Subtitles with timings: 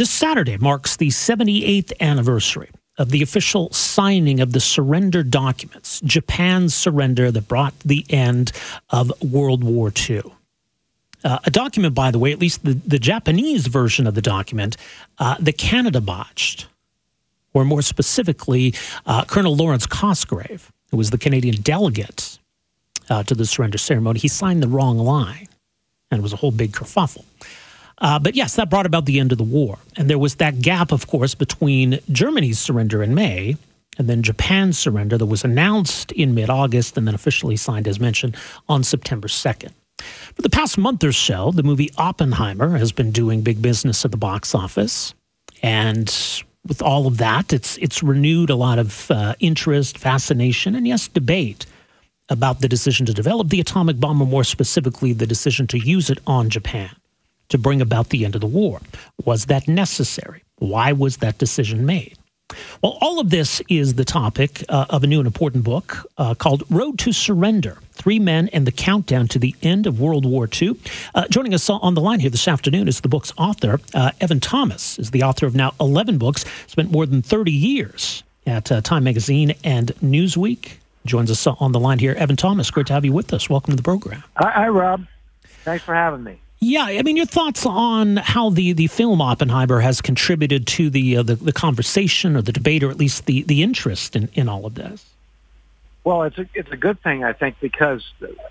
[0.00, 6.74] This Saturday marks the 78th anniversary of the official signing of the surrender documents, Japan's
[6.74, 8.50] surrender that brought the end
[8.88, 10.22] of World War II.
[11.22, 14.78] Uh, a document, by the way, at least the, the Japanese version of the document,
[15.18, 16.66] uh, the Canada botched,
[17.52, 18.72] or more specifically,
[19.04, 22.38] uh, Colonel Lawrence Cosgrave, who was the Canadian delegate
[23.10, 25.48] uh, to the surrender ceremony, he signed the wrong line,
[26.10, 27.26] and it was a whole big kerfuffle.
[28.00, 29.78] Uh, but yes, that brought about the end of the war.
[29.96, 33.56] And there was that gap, of course, between Germany's surrender in May
[33.98, 38.00] and then Japan's surrender that was announced in mid August and then officially signed, as
[38.00, 38.36] mentioned,
[38.68, 39.72] on September 2nd.
[40.34, 44.10] For the past month or so, the movie Oppenheimer has been doing big business at
[44.10, 45.12] the box office.
[45.62, 46.06] And
[46.66, 51.06] with all of that, it's, it's renewed a lot of uh, interest, fascination, and yes,
[51.08, 51.66] debate
[52.30, 56.08] about the decision to develop the atomic bomb, or more specifically, the decision to use
[56.08, 56.90] it on Japan
[57.50, 58.80] to bring about the end of the war.
[59.24, 60.42] Was that necessary?
[60.56, 62.16] Why was that decision made?
[62.82, 66.34] Well, all of this is the topic uh, of a new and important book uh,
[66.34, 70.48] called Road to Surrender Three Men and the Countdown to the End of World War
[70.60, 70.76] II.
[71.14, 73.80] Uh, joining us on the line here this afternoon is the book's author.
[73.94, 78.22] Uh, Evan Thomas is the author of now 11 books, spent more than 30 years
[78.46, 80.72] at uh, Time Magazine and Newsweek.
[81.06, 82.14] Joins us on the line here.
[82.14, 83.48] Evan Thomas, great to have you with us.
[83.48, 84.22] Welcome to the program.
[84.36, 85.06] Hi, hi Rob.
[85.64, 86.40] Thanks for having me.
[86.62, 91.16] Yeah, I mean, your thoughts on how the, the film Oppenheimer has contributed to the,
[91.16, 94.46] uh, the, the conversation or the debate, or at least the, the interest in, in
[94.46, 95.06] all of this.
[96.04, 98.02] Well, it's a it's a good thing, I think, because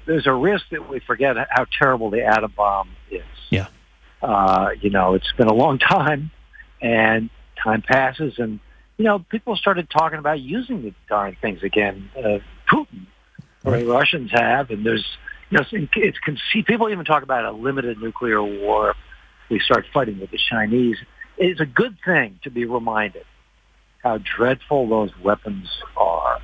[0.06, 3.24] there's a risk that we forget how terrible the atom bomb is.
[3.50, 3.68] Yeah.
[4.22, 6.30] Uh, you know, it's been a long time,
[6.82, 7.30] and
[7.64, 8.60] time passes, and
[8.98, 12.10] you know, people started talking about using the darn things again.
[12.16, 13.08] Uh, Putin,
[13.64, 13.84] or right.
[13.84, 15.06] the Russians have, and there's
[15.50, 16.68] you know, it's conceived.
[16.68, 18.96] People even talk about a limited nuclear war.
[19.50, 20.98] We start fighting with the Chinese.
[21.38, 23.26] It's a good thing to be reminded
[24.04, 26.40] how dreadful those weapons are,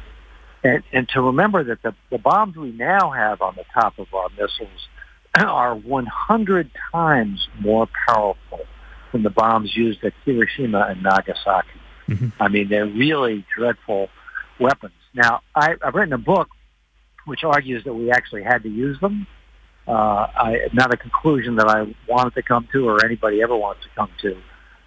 [0.64, 4.14] and, and to remember that the, the bombs we now have on the top of
[4.14, 4.88] our missiles
[5.36, 8.60] are 100 times more powerful
[9.12, 11.70] than the bombs used at Hiroshima and Nagasaki.
[12.10, 12.30] Mm-hmm.
[12.42, 14.10] I mean, they're really dreadful
[14.60, 14.94] weapons.
[15.14, 16.50] Now, I, I've written a book
[17.26, 19.28] which argues that we actually had to use them.
[19.88, 19.92] Uh,
[20.36, 23.90] I, not a conclusion that I wanted to come to or anybody ever wants to
[23.96, 24.38] come to.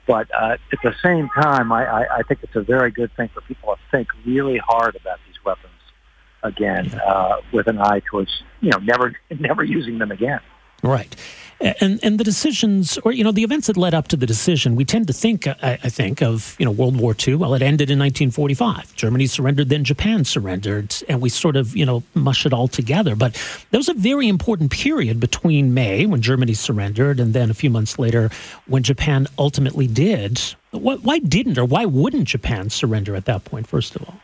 [0.07, 3.29] But uh, at the same time, I, I, I think it's a very good thing
[3.33, 5.73] for people to think really hard about these weapons
[6.43, 10.41] again, uh, with an eye towards you know never never using them again.
[10.83, 11.15] Right.
[11.61, 14.77] And and the decisions, or you know, the events that led up to the decision,
[14.77, 17.35] we tend to think, I, I, think, of you know World War II.
[17.35, 18.95] Well, it ended in 1945.
[18.95, 23.17] Germany surrendered, then Japan surrendered, and we sort of you know mush it all together.
[23.17, 23.35] But
[23.73, 27.71] there was a very important period between May when Germany surrendered, and then a few
[27.71, 28.31] months later
[28.69, 30.41] when Japan ultimately did.
[30.71, 33.67] Why, why didn't or why wouldn't Japan surrender at that point?
[33.67, 34.21] First of all.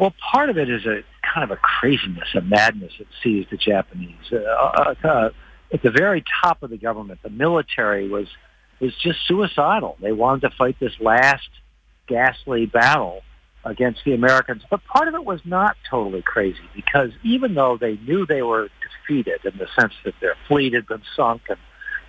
[0.00, 3.56] Well, part of it is a kind of a craziness, a madness that seized the
[3.56, 4.32] Japanese.
[4.32, 5.30] Uh, uh, uh
[5.72, 8.26] at the very top of the government, the military was
[8.80, 9.96] was just suicidal.
[10.00, 11.48] They wanted to fight this last
[12.06, 13.20] ghastly battle
[13.62, 14.62] against the Americans.
[14.70, 18.70] But part of it was not totally crazy because even though they knew they were
[18.80, 21.58] defeated in the sense that their fleet had been sunk and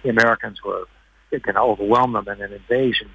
[0.01, 0.85] the Americans were
[1.29, 3.09] going to overwhelm them in an invasion,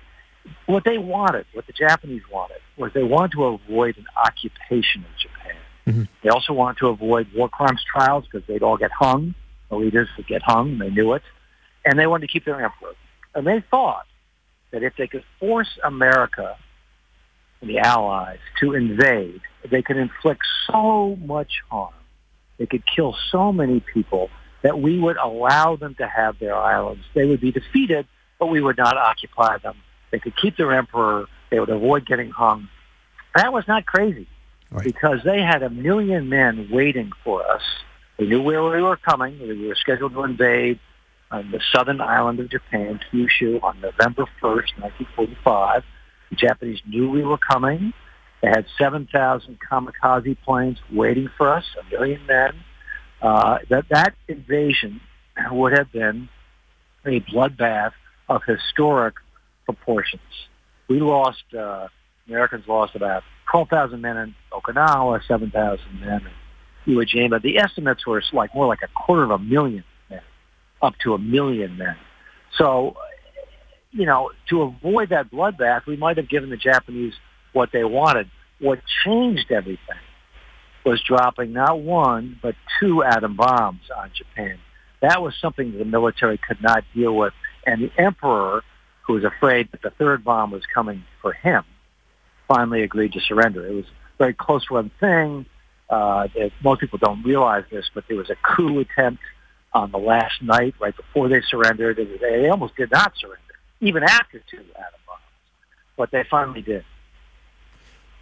[0.66, 5.18] what they wanted, what the Japanese wanted, was they wanted to avoid an occupation of
[5.18, 5.56] Japan.
[5.86, 6.02] Mm-hmm.
[6.22, 9.34] They also wanted to avoid war crimes trials because they'd all get hung
[9.69, 10.78] the leaders would get hung.
[10.78, 11.22] They knew it.
[11.84, 12.94] And they wanted to keep their emperor.
[13.34, 14.06] And they thought
[14.71, 16.56] that if they could force America
[17.60, 19.41] and the Allies to invade,
[19.71, 21.94] they could inflict so much harm.
[22.59, 24.31] They could kill so many people
[24.62, 27.05] that we would allow them to have their islands.
[27.15, 28.06] They would be defeated,
[28.38, 29.76] but we would not occupy them.
[30.10, 31.26] They could keep their emperor.
[31.50, 32.69] They would avoid getting hung.
[33.34, 34.26] That was not crazy
[34.71, 34.82] right.
[34.82, 37.62] because they had a million men waiting for us
[38.19, 39.38] we knew where we were coming.
[39.41, 40.78] We were scheduled to invade
[41.31, 45.85] on the southern island of Japan, Kyushu, on November 1st, 1945.
[46.31, 47.93] The Japanese knew we were coming.
[48.43, 52.52] They had 7,000 kamikaze planes waiting for us, a million men.
[53.20, 55.00] Uh, that, that invasion
[55.50, 56.29] would have been
[57.05, 57.93] a bloodbath
[58.29, 59.14] of historic
[59.64, 60.23] proportions.
[60.88, 61.88] We lost, uh,
[62.29, 66.32] Americans lost about 12,000 men in Okinawa, 7,000 men in
[66.87, 70.21] Iwo Jima, the estimates were like more like a quarter of a million men,
[70.81, 71.97] up to a million men.
[72.56, 72.97] So,
[73.91, 77.15] you know, to avoid that bloodbath, we might have given the Japanese
[77.53, 78.31] what they wanted.
[78.61, 79.97] What changed everything
[80.85, 84.59] was dropping not one, but two atom bombs on Japan.
[85.03, 87.35] That was something the military could not deal with.
[87.67, 88.62] And the emperor,
[89.06, 91.65] who was afraid that the third bomb was coming for him,
[92.47, 93.67] finally agreed to surrender.
[93.67, 95.47] It was a very close run thing.
[95.88, 96.29] Uh,
[96.62, 99.23] most people don't realize this, but there was a coup attempt
[99.73, 101.99] on the last night, right before they surrendered.
[101.99, 103.41] Was, they almost did not surrender,
[103.81, 105.21] even after two atom bombs,
[105.97, 106.85] but they finally did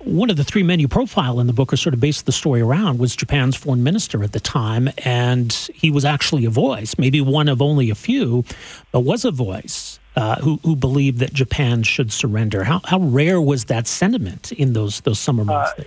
[0.05, 2.33] one of the three men you profile in the book, or sort of based the
[2.33, 6.97] story around, was Japan's foreign minister at the time, and he was actually a voice,
[6.99, 8.45] maybe one of only a few,
[8.93, 12.65] but was a voice uh, who who believed that Japan should surrender.
[12.65, 15.73] How how rare was that sentiment in those those summer months?
[15.79, 15.85] Uh,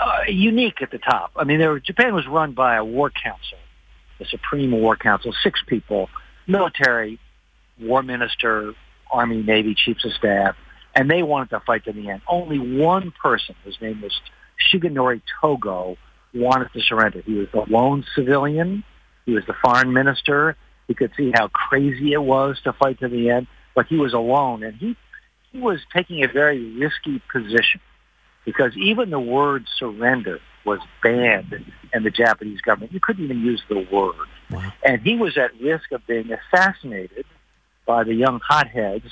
[0.00, 1.32] uh, unique at the top.
[1.36, 3.58] I mean, there, Japan was run by a war council,
[4.18, 6.08] the Supreme War Council, six people,
[6.46, 7.18] military,
[7.80, 8.74] war minister,
[9.10, 10.56] army, navy, chiefs of staff
[10.94, 12.22] and they wanted to fight to the end.
[12.28, 14.12] Only one person, whose name was
[14.70, 15.96] Shigenori Togo,
[16.34, 17.22] wanted to surrender.
[17.24, 18.84] He was the lone civilian.
[19.26, 20.56] He was the foreign minister.
[20.88, 24.12] He could see how crazy it was to fight to the end, but he was
[24.12, 24.96] alone, and he
[25.52, 27.80] he was taking a very risky position
[28.44, 32.92] because even the word surrender was banned in the Japanese government.
[32.92, 34.14] You couldn't even use the word.
[34.50, 34.72] Wow.
[34.84, 37.24] And he was at risk of being assassinated
[37.86, 39.06] by the young hotheads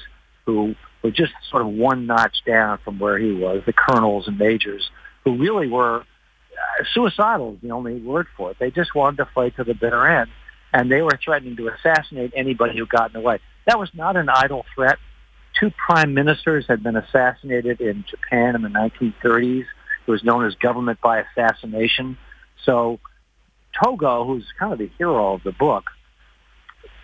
[0.45, 4.39] who were just sort of one notch down from where he was, the colonels and
[4.39, 4.91] majors,
[5.25, 8.57] who really were uh, suicidal is the only word for it.
[8.59, 10.31] They just wanted to fight to the bitter end,
[10.73, 13.39] and they were threatening to assassinate anybody who got in the way.
[13.67, 14.99] That was not an idle threat.
[15.59, 19.65] Two prime ministers had been assassinated in Japan in the 1930s.
[20.07, 22.17] It was known as government by assassination.
[22.65, 23.01] So
[23.83, 25.85] Togo, who's kind of the hero of the book,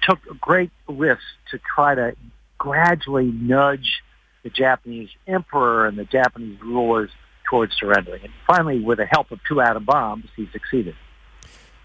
[0.03, 2.15] took great risks to try to
[2.59, 4.03] gradually nudge
[4.43, 7.11] the Japanese emperor and the Japanese rulers
[7.49, 8.23] towards surrendering.
[8.23, 10.95] And finally, with the help of two atom bombs, he succeeded.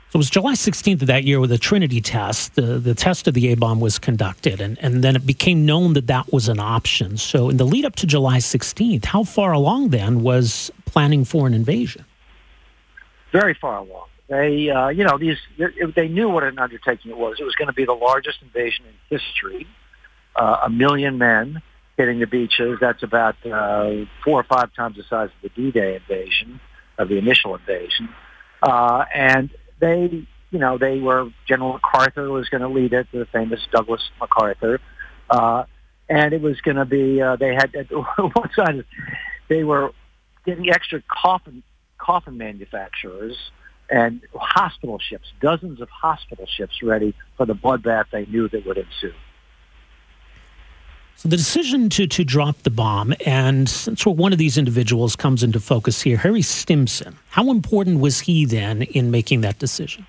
[0.10, 2.56] So it was July 16th of that year with the Trinity test.
[2.56, 5.94] The, the test of the A bomb was conducted, and, and then it became known
[5.94, 7.18] that that was an option.
[7.18, 11.46] So, in the lead up to July 16th, how far along then was planning for
[11.46, 12.06] an invasion?
[13.32, 14.08] Very far along.
[14.30, 15.38] They, uh, you know, these
[15.96, 17.38] they knew what an undertaking it was.
[17.40, 19.68] It was going to be the largest invasion in history
[20.40, 21.62] uh, a million men
[21.98, 22.78] hitting the beaches.
[22.80, 26.60] That's about uh, four or five times the size of the D-Day invasion,
[26.98, 28.10] of the initial invasion.
[28.64, 33.26] Uh, and they, you know, they were, General MacArthur was going to lead it, the
[33.32, 34.80] famous Douglas MacArthur.
[35.30, 35.66] Uh,
[36.08, 37.74] and it was going to be, uh, they had,
[38.18, 38.84] one side,
[39.48, 39.92] they were
[40.46, 41.64] getting extra coffin,
[41.98, 43.36] coffin manufacturers
[43.90, 48.78] and hospital ships, dozens of hospital ships ready for the bloodbath they knew that would
[48.78, 49.14] ensue.
[51.20, 55.18] So the decision to to drop the bomb, and that's where one of these individuals
[55.18, 57.18] comes into focus here, Harry Stimson.
[57.32, 60.08] How important was he then in making that decision?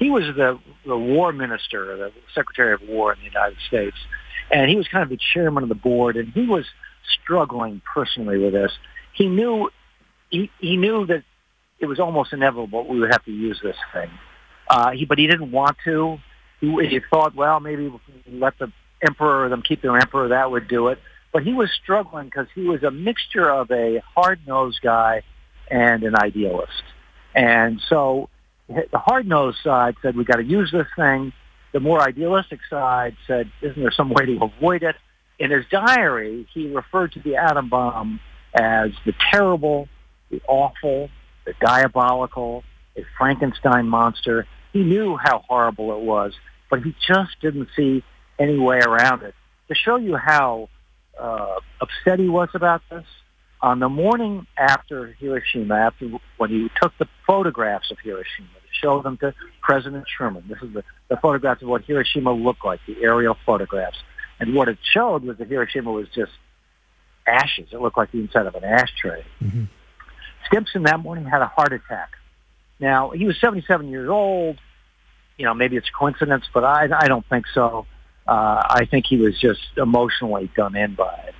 [0.00, 3.96] He was the, the war minister, the Secretary of War in the United States,
[4.50, 6.66] and he was kind of the chairman of the board, and he was
[7.22, 8.72] struggling personally with this.
[9.12, 9.70] He knew
[10.30, 11.22] he, he knew that
[11.78, 14.10] it was almost inevitable we would have to use this thing,
[14.68, 16.18] uh, he, but he didn't want to.
[16.60, 17.92] He, he thought, well, maybe
[18.26, 18.72] let the
[19.02, 20.98] emperor, them keep their emperor, that would do it.
[21.32, 25.22] But he was struggling because he was a mixture of a hard-nosed guy
[25.70, 26.82] and an idealist.
[27.34, 28.28] And so
[28.68, 31.32] the hard-nosed side said, we got to use this thing.
[31.72, 34.96] The more idealistic side said, isn't there some way to avoid it?
[35.38, 38.20] In his diary, he referred to the atom bomb
[38.52, 39.88] as the terrible,
[40.30, 41.08] the awful,
[41.46, 42.64] the diabolical,
[42.96, 44.46] a Frankenstein monster.
[44.72, 46.34] He knew how horrible it was,
[46.68, 48.02] but he just didn't see
[48.40, 49.34] any way around it.
[49.68, 50.68] To show you how
[51.18, 53.04] uh, upset he was about this,
[53.62, 59.02] on the morning after Hiroshima, after when he took the photographs of Hiroshima to show
[59.02, 62.96] them to President Truman, this is the, the photographs of what Hiroshima looked like, the
[63.02, 63.98] aerial photographs.
[64.40, 66.32] And what it showed was that Hiroshima was just
[67.26, 67.68] ashes.
[67.70, 69.24] It looked like the inside of an ashtray.
[69.42, 69.64] Mm-hmm.
[70.46, 72.12] Stimson that morning had a heart attack.
[72.80, 74.58] Now, he was 77 years old.
[75.36, 77.86] You know, maybe it's coincidence, but I, I don't think so
[78.30, 81.34] uh, I think he was just emotionally done in by it.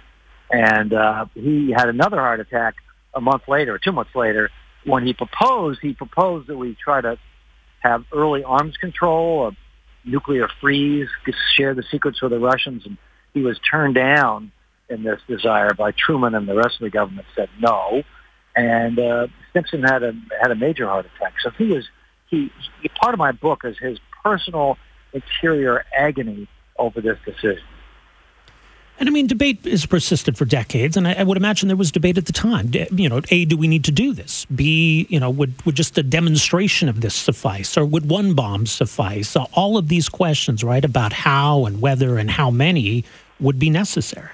[0.51, 2.75] And uh, he had another heart attack
[3.15, 4.51] a month later, two months later,
[4.85, 5.79] when he proposed.
[5.81, 7.17] He proposed that we try to
[7.79, 9.57] have early arms control, a
[10.05, 11.09] nuclear freeze,
[11.55, 12.99] share the secrets with the Russians, and
[13.35, 14.51] he was turned down
[14.89, 18.03] in this desire by Truman and the rest of the government said no.
[18.57, 21.35] And uh, Stimson had a had a major heart attack.
[21.41, 21.89] So he was
[22.27, 22.51] he,
[22.83, 24.77] he part of my book is his personal
[25.13, 26.49] interior agony
[26.81, 27.63] over this decision.
[28.99, 31.91] And I mean, debate has persisted for decades, and I, I, would imagine there was
[31.91, 32.71] debate at the time.
[32.93, 34.45] You know, A, do we need to do this?
[34.55, 37.79] B, you know, would, would just a demonstration of this suffice?
[37.79, 39.31] Or would one bomb suffice?
[39.31, 43.05] So all of these questions, right, about how and whether and how many
[43.41, 44.29] would be necessary.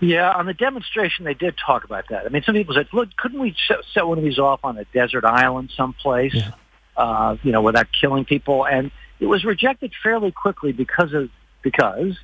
[0.00, 2.26] Yeah, on the demonstration, they did talk about that.
[2.26, 3.56] I mean, some people said, look, couldn't we
[3.94, 6.50] set one of these off on a desert island someplace, yeah.
[6.98, 8.66] uh, you know, without killing people?
[8.66, 8.90] And
[9.20, 11.30] it was rejected fairly quickly because of,
[11.62, 12.16] because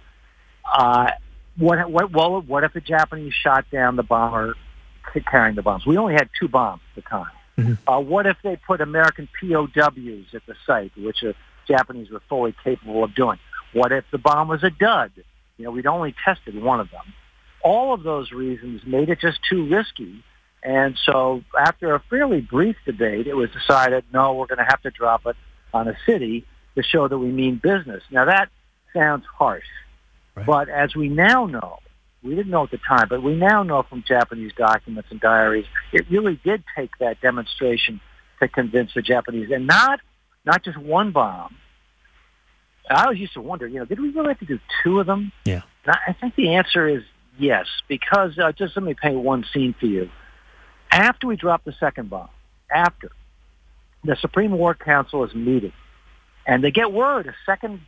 [0.64, 1.10] uh,
[1.56, 4.54] what, what, well, what if the Japanese shot down the bomber
[5.30, 5.86] carrying the bombs?
[5.86, 7.30] We only had two bombs at the time.
[7.58, 7.88] Mm-hmm.
[7.88, 11.34] Uh, what if they put American POWs at the site, which the
[11.66, 13.38] Japanese were fully capable of doing?
[13.72, 15.12] What if the bomb was a dud?
[15.56, 17.12] You know, we'd only tested one of them.
[17.62, 20.24] All of those reasons made it just too risky.
[20.62, 24.82] And so after a fairly brief debate, it was decided, no, we're going to have
[24.82, 25.36] to drop it
[25.72, 28.02] on a city to show that we mean business.
[28.10, 28.48] Now that
[28.94, 29.64] sounds harsh.
[30.34, 30.46] Right.
[30.46, 31.78] But as we now know,
[32.22, 35.66] we didn't know at the time, but we now know from Japanese documents and diaries,
[35.92, 38.00] it really did take that demonstration
[38.40, 40.00] to convince the Japanese, and not
[40.44, 41.56] not just one bomb.
[42.88, 45.06] I always used to wonder, you know, did we really have to do two of
[45.06, 45.32] them?
[45.44, 45.62] Yeah.
[45.84, 47.02] And I think the answer is
[47.38, 50.10] yes, because uh, just let me paint one scene for you.
[50.90, 52.30] After we dropped the second bomb,
[52.74, 53.12] after
[54.02, 55.72] the Supreme War Council is meeting,
[56.50, 57.80] and they get word a second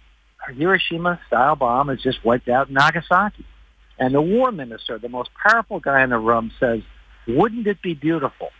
[0.48, 3.44] Hiroshima-style bomb has just wiped out Nagasaki.
[3.98, 6.80] And the war minister, the most powerful guy in the room, says,
[7.26, 8.50] wouldn't it be beautiful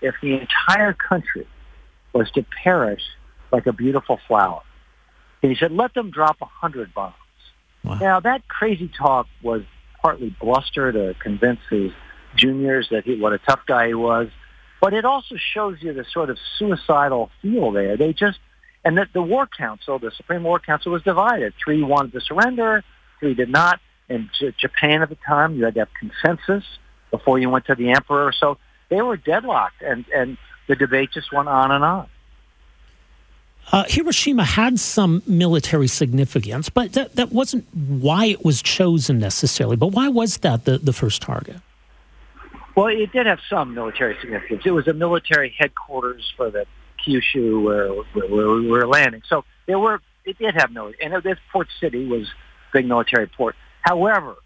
[0.00, 1.46] if the entire country
[2.12, 3.02] was to perish
[3.50, 4.62] like a beautiful flower?
[5.42, 7.14] And he said, let them drop a hundred bombs.
[7.82, 7.94] Wow.
[7.94, 9.62] Now, that crazy talk was
[10.00, 11.90] partly bluster to convince his
[12.36, 14.28] juniors that he, what a tough guy he was.
[14.80, 17.96] But it also shows you the sort of suicidal feel there.
[17.96, 18.38] They just
[18.84, 21.54] and that the War Council, the Supreme War Council, was divided.
[21.62, 22.84] Three wanted to surrender,
[23.20, 23.80] three did not.
[24.08, 26.64] In J- Japan at the time, you had to have consensus
[27.10, 28.32] before you went to the emperor.
[28.32, 28.58] So
[28.88, 30.36] they were deadlocked, and, and
[30.66, 32.08] the debate just went on and on.
[33.70, 39.76] Uh, Hiroshima had some military significance, but that, that wasn't why it was chosen necessarily.
[39.76, 41.56] But why was that the, the first target?
[42.74, 44.62] Well, it did have some military significance.
[44.64, 46.66] It was a military headquarters for the
[47.06, 47.88] Kyushu where,
[48.28, 49.22] where, we were landing.
[49.28, 53.26] So there were, it did have military, and this port city was a big military
[53.26, 53.56] port.
[53.80, 54.36] However,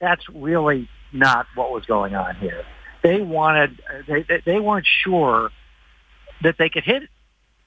[0.00, 2.64] that's really not what was going on here.
[3.02, 5.50] They wanted, they, they weren't sure
[6.42, 7.08] that they could hit it.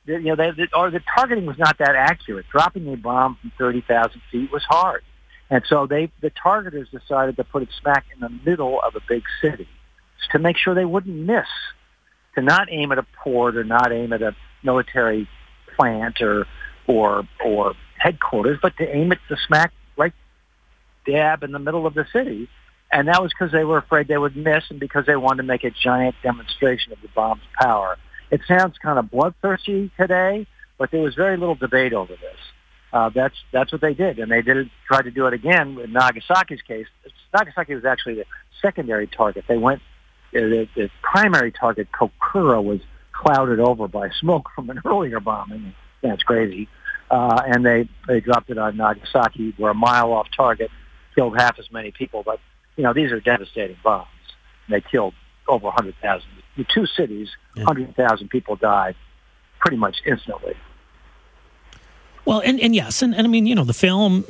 [0.05, 2.45] You know, they, or the targeting was not that accurate.
[2.49, 5.03] Dropping a bomb from 30,000 feet was hard.
[5.49, 9.01] And so they, the targeters decided to put it smack in the middle of a
[9.07, 9.67] big city
[10.31, 11.47] to make sure they wouldn't miss
[12.37, 15.27] to not aim at a port or not aim at a military
[15.75, 16.45] plant or
[16.85, 20.13] or or headquarters, but to aim at the smack right
[21.05, 22.47] dab in the middle of the city.
[22.91, 25.47] And that was because they were afraid they would miss and because they wanted to
[25.47, 27.97] make a giant demonstration of the bomb's power.
[28.31, 32.39] It sounds kind of bloodthirsty today, but there was very little debate over this.
[32.93, 35.91] Uh, that's that's what they did, and they did try to do it again in
[35.91, 36.85] Nagasaki's case.
[37.33, 38.25] Nagasaki was actually the
[38.61, 39.45] secondary target.
[39.47, 39.81] They went
[40.31, 42.79] the, the primary target, Kokura, was
[43.11, 45.73] clouded over by smoke from an earlier bombing.
[46.01, 46.67] That's crazy.
[47.09, 49.53] Uh, and they, they dropped it on Nagasaki.
[49.57, 50.69] We're a mile off target,
[51.15, 52.23] killed half as many people.
[52.23, 52.39] But,
[52.75, 54.07] you know, these are devastating bombs.
[54.69, 55.13] They killed
[55.47, 56.27] over 100,000.
[56.57, 57.63] The two cities, yeah.
[57.63, 58.95] 100,000 people died
[59.59, 60.55] pretty much instantly.
[62.25, 64.25] Well, and, and yes, and, and I mean, you know, the film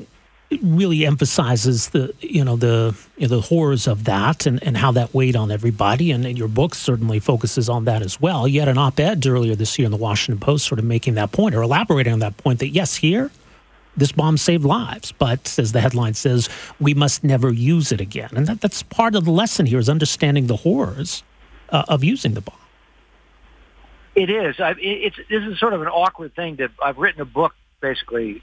[0.61, 4.91] really emphasizes the you know the you know, the horrors of that and, and how
[4.93, 6.11] that weighed on everybody.
[6.11, 8.47] And, and, your book certainly focuses on that as well.
[8.47, 11.31] You had an op-ed earlier this year in the washington post sort of making that
[11.31, 13.31] point or elaborating on that point that yes here
[13.97, 15.11] this bomb saved lives.
[15.11, 16.49] But as the headline says
[16.79, 18.29] we must never use it again.
[18.35, 21.23] And that, that's part of the lesson here is understanding the horrors
[21.69, 22.55] uh, of using the bomb.
[24.15, 24.59] It is.
[24.59, 28.41] I, it's this is sort of an awkward thing to i've written a book basically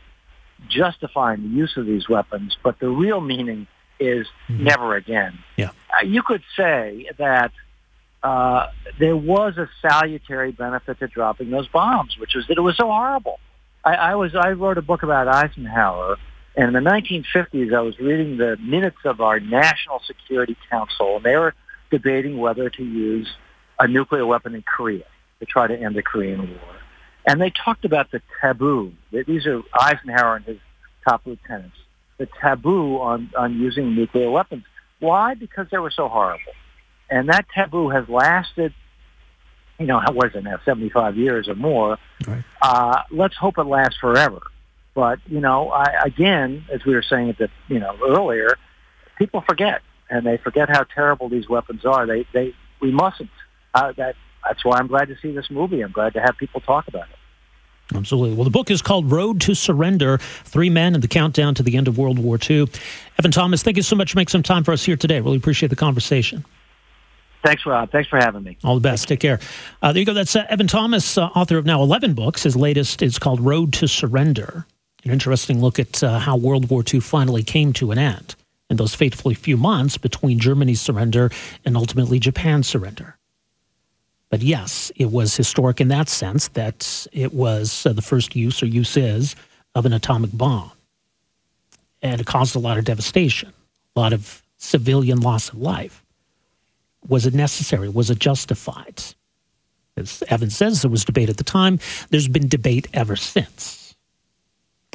[0.69, 3.67] justifying the use of these weapons, but the real meaning
[4.01, 4.65] is mm-hmm.
[4.65, 5.39] never again.
[5.57, 5.71] Yeah.
[5.91, 7.53] Uh, you could say that
[8.23, 8.69] uh,
[8.99, 12.87] there was a salutary benefit to dropping those bombs, which was that it was so
[12.87, 13.39] horrible.
[13.85, 16.17] I, I was I wrote a book about Eisenhower,
[16.57, 21.25] and in the 1950s, I was reading the minutes of our National Security Council, and
[21.25, 21.55] they were
[21.91, 23.29] debating whether to use
[23.79, 25.05] a nuclear weapon in Korea
[25.41, 26.77] to try to end the Korean War.
[27.27, 28.93] And they talked about the taboo.
[29.11, 30.59] These are Eisenhower and his
[31.07, 31.77] top lieutenants.
[32.19, 34.65] The taboo on, on using nuclear weapons.
[35.01, 35.35] Why?
[35.35, 36.53] Because they were so horrible.
[37.11, 38.75] And that taboo has lasted,
[39.79, 41.99] you know, what is it now, 75 years or more.
[42.27, 42.45] Right.
[42.63, 44.41] Uh, let's hope it lasts forever.
[44.95, 48.57] But you know, I, again, as we were saying at the you know earlier,
[49.19, 52.07] people forget, and they forget how terrible these weapons are.
[52.07, 53.31] They they we mustn't.
[53.75, 54.15] Uh, that
[54.47, 55.83] that's why I'm glad to see this movie.
[55.83, 57.17] I'm glad to have people talk about it.
[57.95, 58.35] Absolutely.
[58.35, 61.77] Well, the book is called Road to Surrender Three Men and the Countdown to the
[61.77, 62.67] End of World War II.
[63.19, 65.21] Evan Thomas, thank you so much for making some time for us here today.
[65.21, 66.45] Really appreciate the conversation.
[67.45, 67.91] Thanks, Rob.
[67.91, 68.57] Thanks for having me.
[68.65, 69.07] All the best.
[69.07, 69.39] Take care.
[69.83, 70.15] Uh, there you go.
[70.15, 72.43] That's uh, Evan Thomas, uh, author of now 11 books.
[72.43, 74.67] His latest is called Road to Surrender.
[75.05, 78.35] An interesting look at uh, how World War II finally came to an end
[78.71, 81.31] in those fatefully few months between Germany's surrender
[81.67, 83.19] and ultimately Japan's surrender.
[84.35, 88.65] But yes, it was historic in that sense that it was uh, the first use
[88.65, 89.37] or use is
[89.77, 90.73] of an atomic bomb.
[92.03, 93.53] And it caused a lot of devastation,
[93.95, 96.03] a lot of civilian loss of life.
[97.07, 97.89] Was it necessary?
[97.89, 99.05] Was it justified?
[99.97, 101.79] As Evan says, there was debate at the time.
[102.11, 103.95] There's been debate ever since.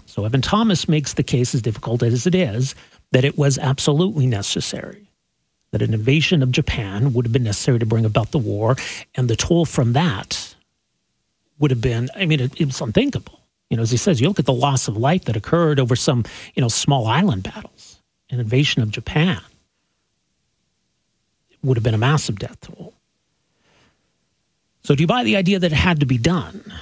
[0.05, 2.75] So Evan Thomas makes the case, as difficult as it is,
[3.13, 5.08] that it was absolutely necessary
[5.71, 8.75] that an invasion of Japan would have been necessary to bring about the war,
[9.15, 10.55] and the toll from that
[11.59, 13.39] would have been, I mean, it, it was unthinkable.
[13.69, 15.95] You know, as he says, you look at the loss of life that occurred over
[15.95, 16.23] some,
[16.55, 17.99] you know, small island battles,
[18.29, 19.41] an invasion of Japan
[21.61, 22.93] would have been a massive death toll.
[24.83, 26.73] So, do you buy the idea that it had to be done?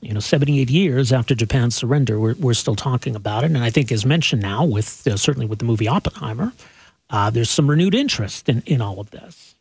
[0.00, 3.46] You know, 78 years after Japan's surrender, we're, we're still talking about it.
[3.46, 6.52] And I think, as mentioned now, with uh, certainly with the movie Oppenheimer,
[7.14, 9.54] uh, there's some renewed interest in, in all of this,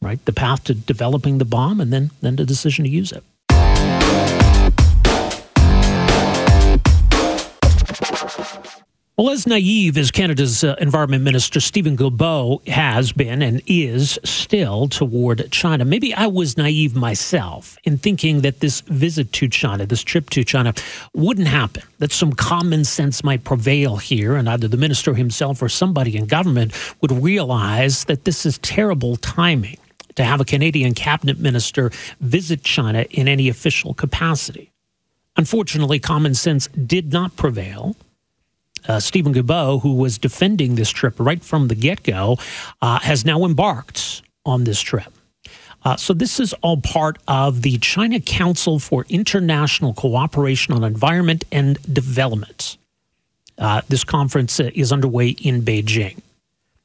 [0.00, 0.24] right?
[0.24, 3.24] The path to developing the bomb and then, then the decision to use it.
[9.18, 14.88] Well, as naive as Canada's uh, Environment Minister Steven Guilbeault has been and is still
[14.88, 20.02] toward China, maybe I was naive myself in thinking that this visit to China, this
[20.02, 20.72] trip to China,
[21.12, 25.68] wouldn't happen, that some common sense might prevail here, and either the minister himself or
[25.68, 29.76] somebody in government would realize that this is terrible timing
[30.14, 31.90] to have a Canadian cabinet minister
[32.20, 34.72] visit China in any official capacity.
[35.36, 37.94] Unfortunately, common sense did not prevail
[38.88, 42.38] uh, Steven Guilbeault, who was defending this trip right from the get go,
[42.80, 45.12] uh, has now embarked on this trip.
[45.84, 51.44] Uh, so, this is all part of the China Council for International Cooperation on Environment
[51.50, 52.76] and Development.
[53.58, 56.18] Uh, this conference uh, is underway in Beijing.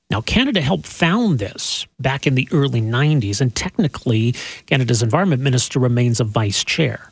[0.09, 4.33] Now, Canada helped found this back in the early 90s, and technically,
[4.65, 7.11] Canada's environment minister remains a vice chair.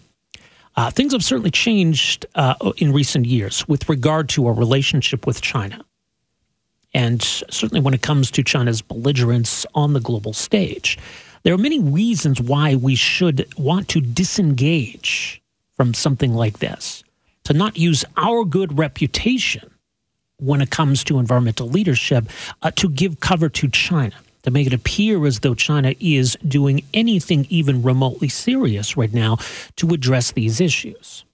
[0.75, 5.41] Uh, things have certainly changed uh, in recent years with regard to our relationship with
[5.41, 5.83] China.
[6.93, 10.97] And certainly when it comes to China's belligerence on the global stage,
[11.43, 15.41] there are many reasons why we should want to disengage
[15.75, 17.03] from something like this,
[17.43, 19.69] to not use our good reputation
[20.38, 22.25] when it comes to environmental leadership
[22.61, 26.84] uh, to give cover to China to make it appear as though China is doing
[26.93, 29.38] anything even remotely serious right now
[29.75, 31.25] to address these issues.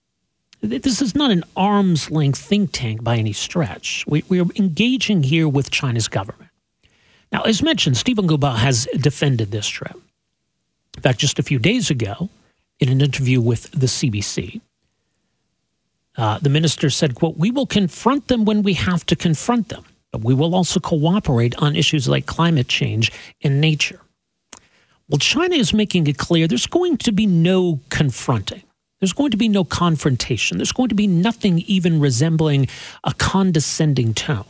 [0.62, 4.06] This is not an arm's length think tank by any stretch.
[4.08, 6.52] We, we are engaging here with China's government.
[7.34, 10.00] Now, as mentioned, Steven Guilbeault has defended this trip.
[10.96, 12.30] In fact, just a few days ago,
[12.80, 14.62] in an interview with the CBC,
[16.16, 19.84] uh, the minister said, quote, we will confront them when we have to confront them.
[20.20, 24.02] We will also cooperate on issues like climate change and nature.
[25.08, 28.64] Well, China is making it clear there's going to be no confronting.
[29.00, 30.58] There's going to be no confrontation.
[30.58, 32.68] There's going to be nothing even resembling
[33.04, 34.46] a condescending tone.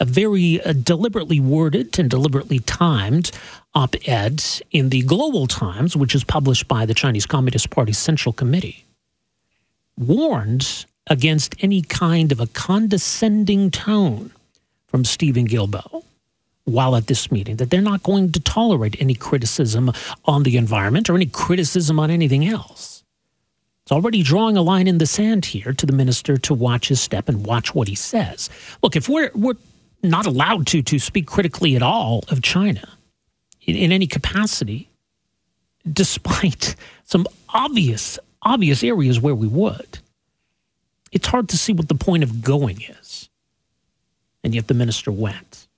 [0.00, 3.30] A very uh, deliberately worded and deliberately timed
[3.74, 8.32] op ed in the Global Times, which is published by the Chinese Communist Party Central
[8.32, 8.86] Committee,
[9.98, 14.30] warned against any kind of a condescending tone
[14.92, 16.04] from Steven Guilbeault
[16.64, 19.90] while at this meeting that they're not going to tolerate any criticism
[20.26, 23.02] on the environment or any criticism on anything else.
[23.82, 27.00] It's already drawing a line in the sand here to the minister to watch his
[27.00, 28.48] step and watch what he says.
[28.82, 29.56] Look, if we're we're
[30.04, 32.86] not allowed to to speak critically at all of China
[33.62, 34.90] in, in any capacity,
[35.90, 39.98] despite some obvious obvious areas where we would,
[41.10, 43.21] it's hard to see what the point of going is
[44.44, 45.68] and yet the minister went.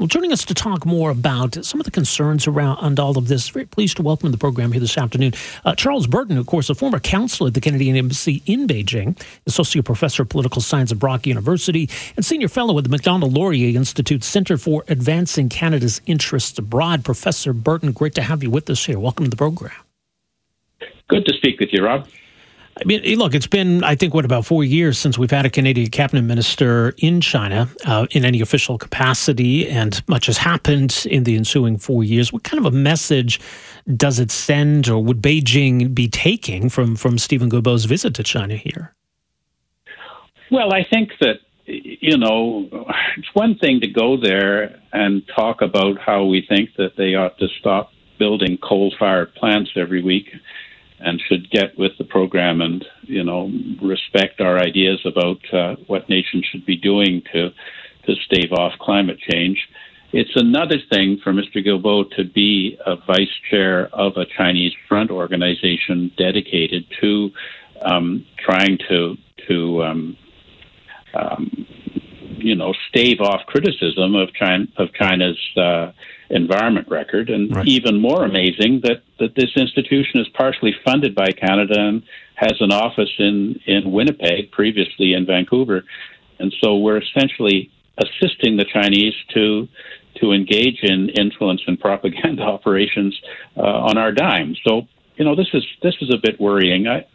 [0.00, 3.50] Well, joining us to talk more about some of the concerns around all of this,
[3.50, 5.34] very pleased to welcome the program here this afternoon
[5.66, 9.84] uh, Charles Burton, of course, a former counselor at the Canadian Embassy in Beijing, associate
[9.84, 14.24] professor of political science at Brock University, and senior fellow at the Macdonald Laurier Institute
[14.24, 17.04] Center for Advancing Canada's Interests Abroad.
[17.04, 18.98] Professor Burton, great to have you with us here.
[18.98, 19.72] Welcome to the program.
[21.08, 22.08] Good to speak with you, Rob.
[22.76, 25.50] I mean, look, it's been, I think, what, about four years since we've had a
[25.50, 31.24] Canadian cabinet minister in China uh, in any official capacity, and much has happened in
[31.24, 32.32] the ensuing four years.
[32.32, 33.38] What kind of a message
[33.96, 38.56] does it send, or would Beijing be taking from, from Steven Guilbeault's visit to China
[38.56, 38.94] here?
[40.50, 42.68] Well, I think that, you know,
[43.18, 47.36] it's one thing to go there and talk about how we think that they ought
[47.38, 50.30] to stop building coal fired plants every week
[51.00, 53.50] and should get with the program and you know
[53.82, 57.50] respect our ideas about uh, what nations should be doing to
[58.06, 59.58] to stave off climate change.
[60.12, 61.64] It's another thing for Mr.
[61.64, 67.30] Guilbeault to be a vice chair of a Chinese front organization dedicated to
[67.82, 69.16] um, trying to
[69.48, 70.16] to um,
[71.14, 71.66] um,
[72.38, 75.92] you know stave off criticism of China of China's uh,
[76.30, 77.66] environment record, and right.
[77.66, 82.02] even more amazing that that this institution is partially funded by Canada and
[82.34, 85.84] has an office in in Winnipeg, previously in Vancouver,
[86.38, 89.68] and so we're essentially assisting the Chinese to
[90.20, 93.18] to engage in influence and propaganda operations
[93.56, 94.54] uh, on our dime.
[94.66, 96.86] So you know this is this is a bit worrying.
[96.86, 97.06] I,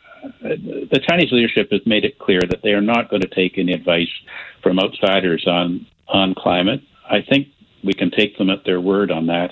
[0.42, 3.74] the Chinese leadership has made it clear that they are not going to take any
[3.74, 4.10] advice
[4.62, 6.82] from outsiders on on climate.
[7.10, 7.48] I think
[7.86, 9.52] we can take them at their word on that.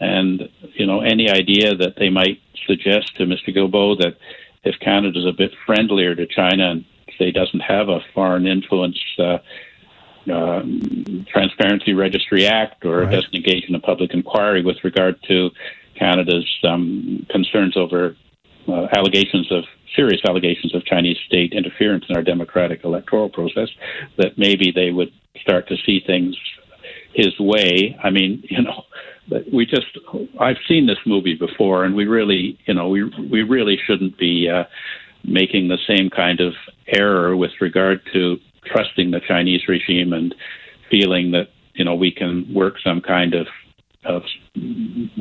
[0.00, 3.48] And you know, any idea that they might suggest to Mr.
[3.48, 4.16] Guilbeault that
[4.64, 6.84] if Canada is a bit friendlier to China and
[7.18, 9.38] say doesn't have a foreign influence uh,
[10.30, 10.62] uh,
[11.26, 13.10] Transparency Registry Act or right.
[13.10, 15.50] doesn't engage in a public inquiry with regard to
[15.98, 18.16] Canada's um, concerns over
[18.68, 19.64] uh, allegations of
[19.96, 23.68] serious allegations of Chinese state interference in our democratic electoral process,
[24.16, 26.36] that maybe they would start to see things
[27.14, 27.96] his way.
[28.02, 28.84] I mean, you know,
[29.52, 29.98] we just
[30.40, 34.48] I've seen this movie before, and we really, you know, we we really shouldn't be
[34.48, 34.64] uh,
[35.24, 36.54] making the same kind of
[36.88, 40.34] error with regard to trusting the Chinese regime and
[40.90, 43.46] feeling that you know we can work some kind of
[44.04, 44.22] of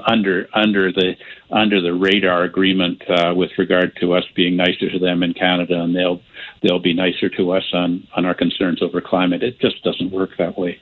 [0.06, 1.16] under under the
[1.52, 5.82] under the radar agreement uh, with regard to us being nicer to them in Canada,
[5.82, 6.22] and they'll
[6.62, 9.42] they'll be nicer to us on on our concerns over climate.
[9.42, 10.80] It just doesn't work that way.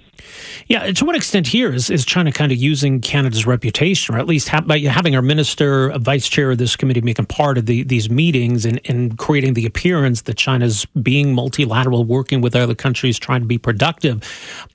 [0.68, 4.28] Yeah, to what extent here is, is China kind of using Canada's reputation, or at
[4.28, 7.68] least ha- by having our minister, a vice chair of this committee, making part of
[7.68, 12.76] the, these meetings and, and creating the appearance that China's being multilateral, working with other
[12.76, 14.22] countries, trying to be productive.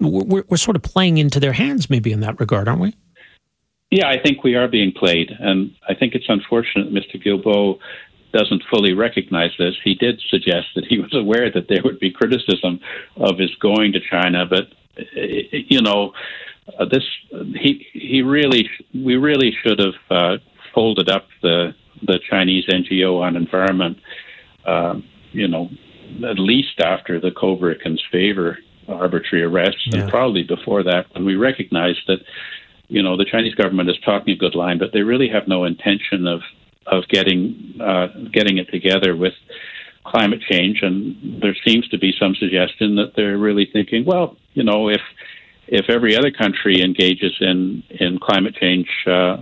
[0.01, 2.95] We're, we're sort of playing into their hands, maybe in that regard, aren't we?
[3.91, 7.23] Yeah, I think we are being played, and I think it's unfortunate Mr.
[7.23, 7.79] Guilbeault
[8.33, 9.75] doesn't fully recognize this.
[9.85, 12.81] He did suggest that he was aware that there would be criticism
[13.17, 14.69] of his going to China, but
[15.17, 16.13] you know,
[16.79, 20.37] uh, this he he really we really should have uh,
[20.75, 23.99] folded up the the Chinese NGO on environment.
[24.65, 25.01] Uh,
[25.33, 25.69] you know,
[26.29, 27.79] at least after the Kovrig
[28.13, 28.57] Spavor
[28.89, 30.01] arbitrary arrests, yeah.
[30.01, 32.21] and probably before that, when we recognized that
[32.89, 35.65] you know, the Chinese government is talking a good line, but they really have no
[35.65, 36.41] intention of
[36.87, 39.33] of getting uh, getting it together with
[40.05, 40.83] climate change.
[40.83, 45.01] And there seems to be some suggestion that they're really thinking, well, you know, if
[45.67, 49.39] if every other country engages in in climate change uh,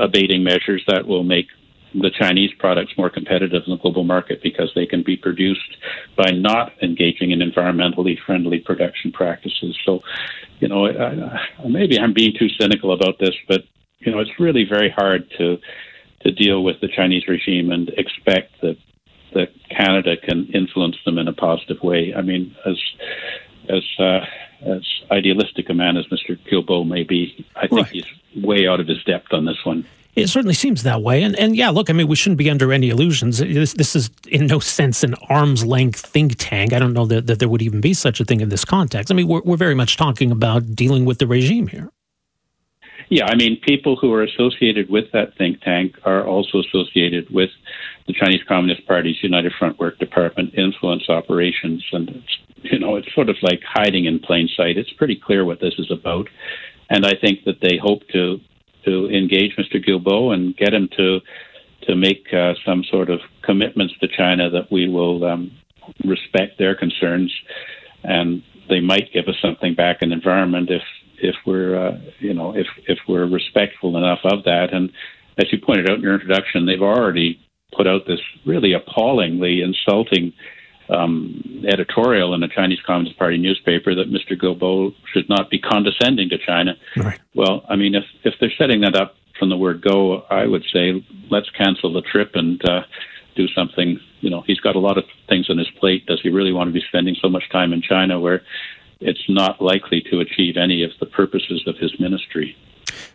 [0.00, 1.46] abating measures, that will make
[1.94, 5.76] the Chinese products more competitive in the global market because they can be produced
[6.16, 9.78] by not engaging in environmentally friendly production practices.
[9.84, 10.02] So,
[10.60, 13.64] you know, I, maybe I'm being too cynical about this, but
[14.00, 15.58] you know, it's really very hard to
[16.20, 18.76] to deal with the Chinese regime and expect that
[19.34, 22.14] that Canada can influence them in a positive way.
[22.14, 22.78] I mean, as
[23.68, 24.24] as uh,
[24.62, 26.38] as idealistic a man as Mr.
[26.50, 27.90] Guilbeault may be, I think right.
[27.90, 29.86] he's way out of his depth on this one.
[30.16, 31.22] It certainly seems that way.
[31.22, 33.36] And, and yeah, look, I mean, we shouldn't be under any illusions.
[33.36, 36.72] This, this is in no sense an arm's length think tank.
[36.72, 39.12] I don't know that, that there would even be such a thing in this context.
[39.12, 41.90] I mean, we're, we're very much talking about dealing with the regime here.
[43.10, 47.50] Yeah, I mean, people who are associated with that think tank are also associated with
[48.06, 51.84] the Chinese Communist Party's United Front Work Department influence operations.
[51.92, 54.78] And, it's, you know, it's sort of like hiding in plain sight.
[54.78, 56.28] It's pretty clear what this is about.
[56.88, 58.40] And I think that they hope to
[58.86, 59.84] to engage Mr.
[59.84, 61.20] Guilbeault and get him to
[61.82, 65.52] to make uh, some sort of commitments to China that we will um,
[66.04, 67.32] respect their concerns,
[68.02, 70.82] and they might give us something back in environment if
[71.18, 74.72] if we're uh, you know if if we're respectful enough of that.
[74.72, 74.90] And
[75.38, 77.40] as you pointed out in your introduction, they've already
[77.76, 80.32] put out this really appallingly insulting
[80.88, 84.40] um, editorial in a Chinese Communist Party newspaper that Mr.
[84.40, 86.74] Guilbeault should not be condescending to China.
[86.96, 87.18] Right.
[87.34, 90.64] Well, I mean, if if they're setting that up from the word go, I would
[90.72, 92.82] say let's cancel the trip and uh,
[93.34, 96.06] do something you know, he's got a lot of things on his plate.
[96.06, 98.42] Does he really want to be spending so much time in China where
[99.00, 102.56] it's not likely to achieve any of the purposes of his ministry?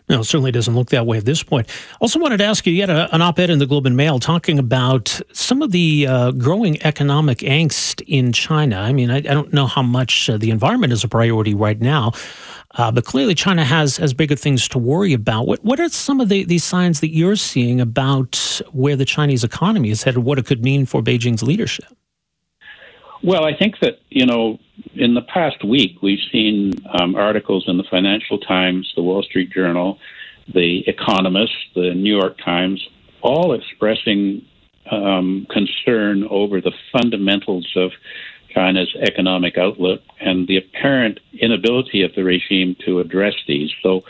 [0.10, 1.70] No, it certainly doesn't look that way at this point.
[2.00, 4.20] Also, wanted to ask you: you had a, an op-ed in the Globe and Mail
[4.20, 8.78] talking about some of the uh, growing economic angst in China.
[8.78, 11.80] I mean, I, I don't know how much uh, the environment is a priority right
[11.80, 12.12] now,
[12.76, 15.48] uh, but clearly China has has bigger things to worry about.
[15.48, 19.44] What what are some of the these signs that you're seeing about where the Chinese
[19.44, 20.24] economy is headed?
[20.24, 21.86] What it could mean for Beijing's leadership?
[23.24, 24.60] Well, I think that, you know,
[24.96, 29.52] in the past week, we've seen um, articles in the Financial Times, the Wall Street
[29.52, 30.00] Journal,
[30.52, 32.84] the Economist, the New York Times,
[33.22, 34.44] all expressing
[34.90, 37.92] um, concern over the fundamentals of
[38.50, 43.70] China's economic outlook and the apparent inability of the regime to address these.
[43.84, 44.02] So,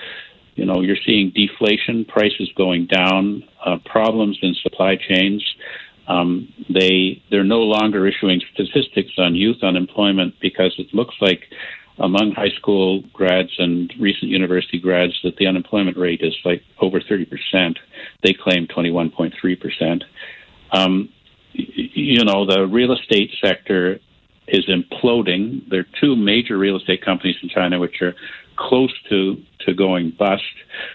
[0.55, 5.43] you know, you're seeing deflation, prices going down, uh, problems in supply chains.
[6.11, 11.43] Um, they they're no longer issuing statistics on youth unemployment because it looks like
[11.99, 16.99] among high school grads and recent university grads that the unemployment rate is like over
[16.99, 17.79] 30 percent.
[18.23, 20.03] They claim 21.3 percent.
[20.71, 21.09] Um,
[21.53, 23.99] you know, the real estate sector
[24.47, 25.69] is imploding.
[25.69, 28.15] There are two major real estate companies in China which are
[28.57, 30.43] close to to going bust,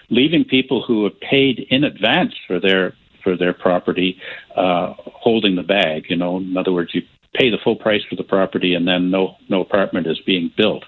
[0.09, 2.93] leaving people who have paid in advance for their
[3.27, 4.17] for their property,
[4.55, 6.05] uh, holding the bag.
[6.07, 7.01] You know, in other words, you
[7.33, 10.85] pay the full price for the property, and then no no apartment is being built.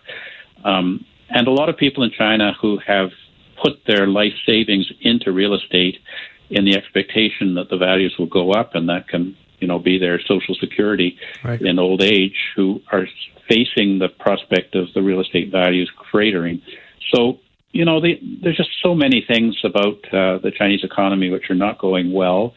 [0.63, 3.09] Um, and a lot of people in China who have
[3.61, 5.97] put their life savings into real estate
[6.49, 9.99] in the expectation that the values will go up, and that can you know be
[9.99, 11.61] their social security right.
[11.61, 13.05] in old age, who are
[13.49, 16.61] facing the prospect of the real estate values cratering.
[17.13, 17.39] So
[17.71, 21.55] you know, the, there's just so many things about uh, the Chinese economy which are
[21.55, 22.53] not going well.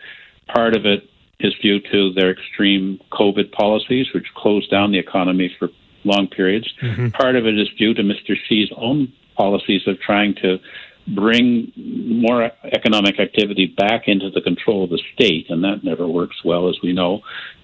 [0.52, 1.08] Part of it
[1.40, 5.68] is due to their extreme COVID policies, which closed down the economy for
[6.04, 6.72] long periods.
[6.82, 7.08] Mm-hmm.
[7.08, 8.34] Part of it is due to Mr.
[8.48, 10.58] Xi's own policies of trying to
[11.14, 16.36] bring more economic activity back into the control of the state, and that never works
[16.44, 17.20] well, as we know.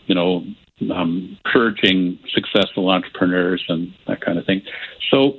[0.06, 0.44] You know,
[0.92, 4.62] um, purging successful entrepreneurs and that kind of thing.
[5.10, 5.38] So,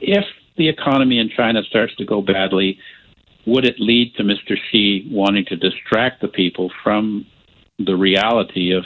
[0.00, 0.24] if
[0.56, 2.78] the economy in China starts to go badly,
[3.46, 4.56] would it lead to Mr.
[4.70, 7.26] Xi wanting to distract the people from
[7.78, 8.84] the reality of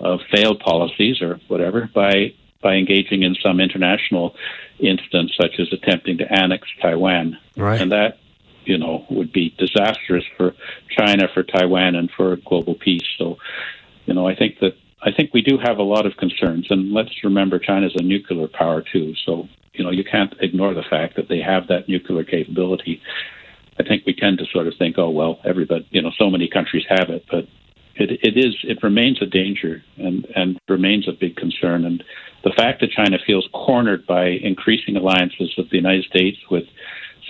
[0.00, 4.34] of failed policies or whatever by by engaging in some international
[4.78, 7.38] instance such as attempting to annex Taiwan.
[7.56, 7.80] Right.
[7.80, 8.18] And that,
[8.64, 10.54] you know, would be disastrous for
[10.88, 13.06] China, for Taiwan and for global peace.
[13.16, 13.38] So,
[14.06, 16.92] you know, I think that I think we do have a lot of concerns and
[16.92, 19.14] let's remember China's a nuclear power too.
[19.24, 23.00] So you know, you can't ignore the fact that they have that nuclear capability.
[23.78, 26.48] I think we tend to sort of think, oh well, everybody, you know, so many
[26.48, 27.46] countries have it, but
[27.94, 31.84] it, it is it remains a danger and and remains a big concern.
[31.84, 32.02] And
[32.44, 36.64] the fact that China feels cornered by increasing alliances with the United States, with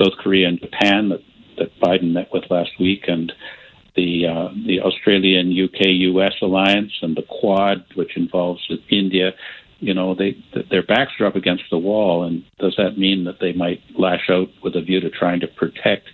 [0.00, 1.22] South Korea and Japan that
[1.58, 3.32] that Biden met with last week, and
[3.96, 9.32] the uh, the Australian UK US alliance and the Quad, which involves India,
[9.80, 10.36] you know, they
[10.70, 14.28] their backs are up against the wall, and does that mean that they might lash
[14.28, 16.08] out with a view to trying to protect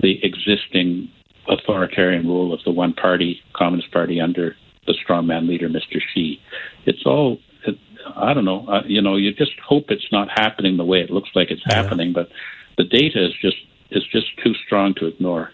[0.00, 1.10] the existing
[1.48, 6.00] authoritarian rule of the one party Communist Party under the strongman leader, Mr.
[6.14, 6.40] Xi?
[6.86, 7.76] It's all, it,
[8.16, 11.10] I don't know, uh, you know, you just hope it's not happening the way it
[11.10, 11.82] looks like it's yeah.
[11.82, 12.28] happening, but
[12.76, 13.56] the data is just
[13.90, 15.50] is just too strong to ignore.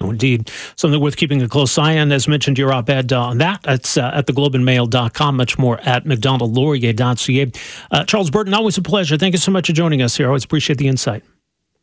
[0.00, 0.50] Indeed.
[0.76, 2.12] Something worth keeping a close eye on.
[2.12, 3.60] As mentioned, your op ed uh, on that.
[3.66, 7.52] It's uh, at theglobeandmail.com, much more at macdonaldlaurier.ca.
[7.90, 9.16] Uh, Charles Burton, always a pleasure.
[9.16, 10.26] Thank you so much for joining us here.
[10.26, 11.24] I always appreciate the insight.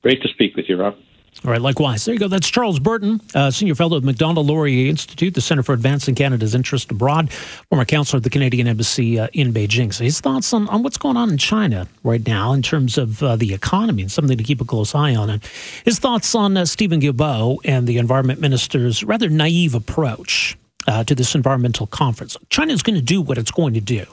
[0.01, 0.95] Great to speak with you, Rob.
[1.43, 2.05] All right, likewise.
[2.05, 2.27] There you go.
[2.27, 6.53] That's Charles Burton, uh, Senior Fellow at Macdonald Laurier Institute, the Center for Advancing Canada's
[6.53, 9.91] Interest Abroad, former counselor at the Canadian Embassy uh, in Beijing.
[9.91, 13.23] So his thoughts on, on what's going on in China right now in terms of
[13.23, 15.31] uh, the economy and something to keep a close eye on.
[15.31, 15.43] And
[15.83, 20.55] his thoughts on uh, Steven Guilbeault and the Environment Minister's rather naive approach
[20.87, 22.37] uh, to this environmental conference.
[22.49, 24.05] China is going to do what it's going to do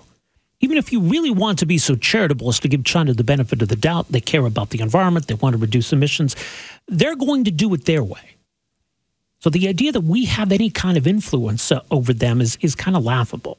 [0.60, 3.62] even if you really want to be so charitable as to give China the benefit
[3.62, 6.34] of the doubt, they care about the environment, they want to reduce emissions,
[6.88, 8.36] they're going to do it their way.
[9.40, 12.74] So the idea that we have any kind of influence uh, over them is, is
[12.74, 13.58] kind of laughable.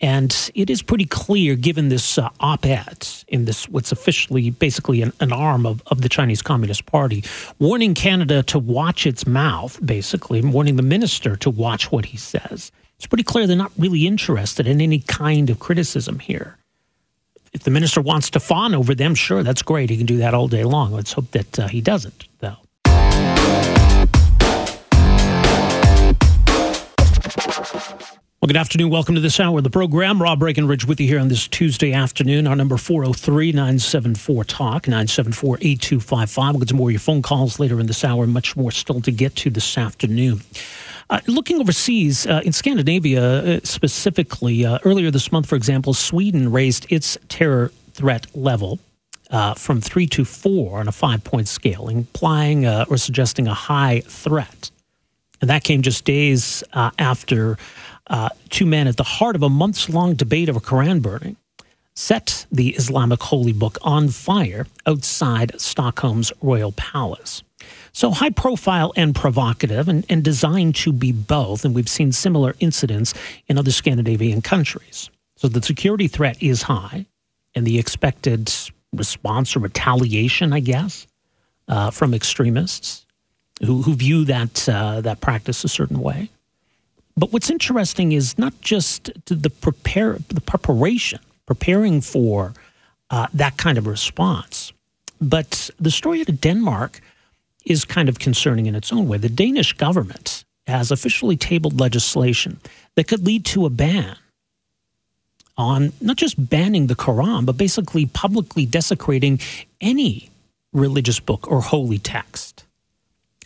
[0.00, 5.00] And it is pretty clear, given this uh, op ed in this, what's officially basically
[5.00, 7.24] an, an, arm of, of the Chinese Communist Party,
[7.58, 12.72] warning Canada to watch its mouth, basically, warning the minister to watch what he says.
[12.98, 16.56] It's pretty clear they're not really interested in any kind of criticism here.
[17.52, 19.90] If the minister wants to fawn over them, sure, that's great.
[19.90, 20.92] He can do that all day long.
[20.92, 22.56] Let's hope that uh, he doesn't, though.
[28.40, 28.90] Well, good afternoon.
[28.90, 30.22] Welcome to this hour of the program.
[30.22, 32.46] Rob Breckenridge with you here on this Tuesday afternoon.
[32.46, 36.52] Our number 403-974-TALK, 974-8255.
[36.52, 38.26] We'll get some more of your phone calls later in this hour.
[38.26, 40.42] Much more still to get to this afternoon.
[41.08, 46.50] Uh, looking overseas, uh, in Scandinavia uh, specifically, uh, earlier this month, for example, Sweden
[46.50, 48.80] raised its terror threat level
[49.30, 54.00] uh, from three to four on a five point scale, implying or suggesting a high
[54.00, 54.70] threat.
[55.40, 57.56] And that came just days after
[58.50, 61.36] two men at the heart of a months long debate over Quran burning
[61.96, 67.42] set the Islamic holy book on fire outside Stockholm's royal palace.
[67.96, 71.64] So high profile and provocative and, and designed to be both.
[71.64, 73.14] And we've seen similar incidents
[73.48, 75.08] in other Scandinavian countries.
[75.36, 77.06] So the security threat is high
[77.54, 78.52] and the expected
[78.92, 81.06] response or retaliation, I guess,
[81.68, 83.06] uh, from extremists
[83.64, 86.28] who, who view that, uh, that practice a certain way.
[87.16, 92.52] But what's interesting is not just the prepare the preparation, preparing for
[93.08, 94.74] uh, that kind of response,
[95.18, 97.00] but the story of Denmark
[97.66, 99.18] is kind of concerning in its own way.
[99.18, 102.60] The Danish government has officially tabled legislation
[102.94, 104.16] that could lead to a ban
[105.56, 109.40] on not just banning the Quran, but basically publicly desecrating
[109.80, 110.30] any
[110.72, 112.64] religious book or holy text.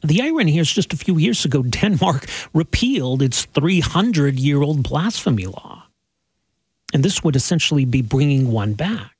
[0.03, 4.83] The irony here is just a few years ago, Denmark repealed its 300 year old
[4.83, 5.85] blasphemy law.
[6.93, 9.20] And this would essentially be bringing one back.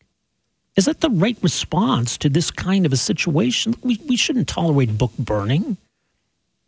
[0.77, 3.75] Is that the right response to this kind of a situation?
[3.83, 5.77] We, we shouldn't tolerate book burning.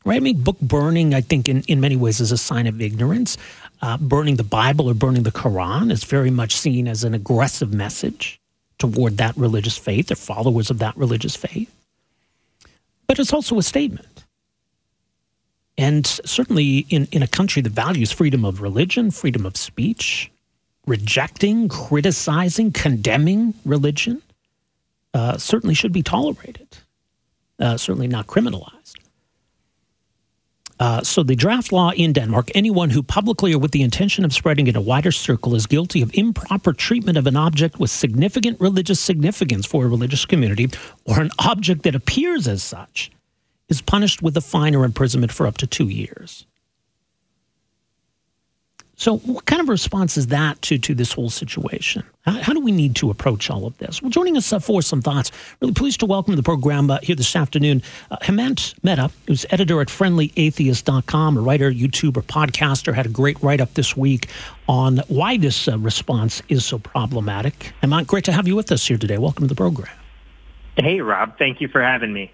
[0.04, 0.16] Right?
[0.16, 3.38] I mean, book burning, I think, in, in many ways is a sign of ignorance.
[3.80, 7.72] Uh, burning the Bible or burning the Quran is very much seen as an aggressive
[7.72, 8.40] message
[8.78, 11.72] toward that religious faith or followers of that religious faith
[13.12, 14.24] but it's also a statement.
[15.76, 20.31] And certainly in, in a country that values freedom of religion, freedom of speech,
[20.86, 24.22] rejecting, criticizing, condemning religion,
[25.14, 26.78] uh, certainly should be tolerated,
[27.58, 28.96] uh, certainly not criminalized.
[30.80, 34.32] Uh, so, the draft law in Denmark anyone who publicly or with the intention of
[34.32, 38.60] spreading in a wider circle is guilty of improper treatment of an object with significant
[38.60, 40.68] religious significance for a religious community
[41.04, 43.12] or an object that appears as such
[43.68, 46.46] is punished with a fine or imprisonment for up to two years.
[48.96, 52.05] So, what kind of response is that to, to this whole situation?
[52.24, 54.02] How, how do we need to approach all of this?
[54.02, 56.98] Well, joining us uh, for some thoughts, really pleased to welcome to the program uh,
[57.02, 63.07] here this afternoon uh, Hemant Mehta, who's editor at friendlyatheist.com, a writer, YouTuber, podcaster, had
[63.07, 64.28] a great write up this week
[64.68, 67.72] on why this uh, response is so problematic.
[67.83, 69.18] Hemant, great to have you with us here today.
[69.18, 69.92] Welcome to the program.
[70.76, 71.38] Hey, Rob.
[71.38, 72.33] Thank you for having me.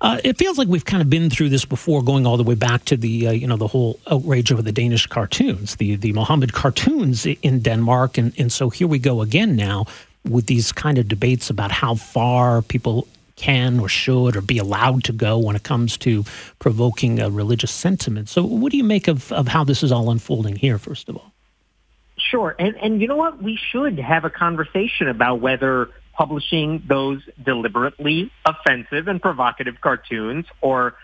[0.00, 2.54] Uh, it feels like we've kind of been through this before, going all the way
[2.54, 6.12] back to the uh, you know the whole outrage over the Danish cartoons, the the
[6.12, 9.86] Mohammed cartoons in Denmark, and and so here we go again now
[10.28, 15.04] with these kind of debates about how far people can or should or be allowed
[15.04, 16.24] to go when it comes to
[16.58, 18.28] provoking a religious sentiment.
[18.28, 20.78] So, what do you make of of how this is all unfolding here?
[20.78, 21.32] First of all,
[22.18, 27.20] sure, and and you know what, we should have a conversation about whether publishing those
[27.42, 30.94] deliberately offensive and provocative cartoons or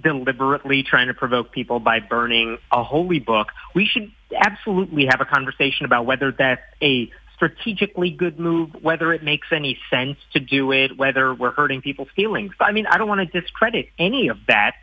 [0.00, 5.24] deliberately trying to provoke people by burning a holy book, we should absolutely have a
[5.24, 10.72] conversation about whether that's a strategically good move, whether it makes any sense to do
[10.72, 12.52] it, whether we're hurting people's feelings.
[12.60, 14.74] I mean, I don't want to discredit any of that.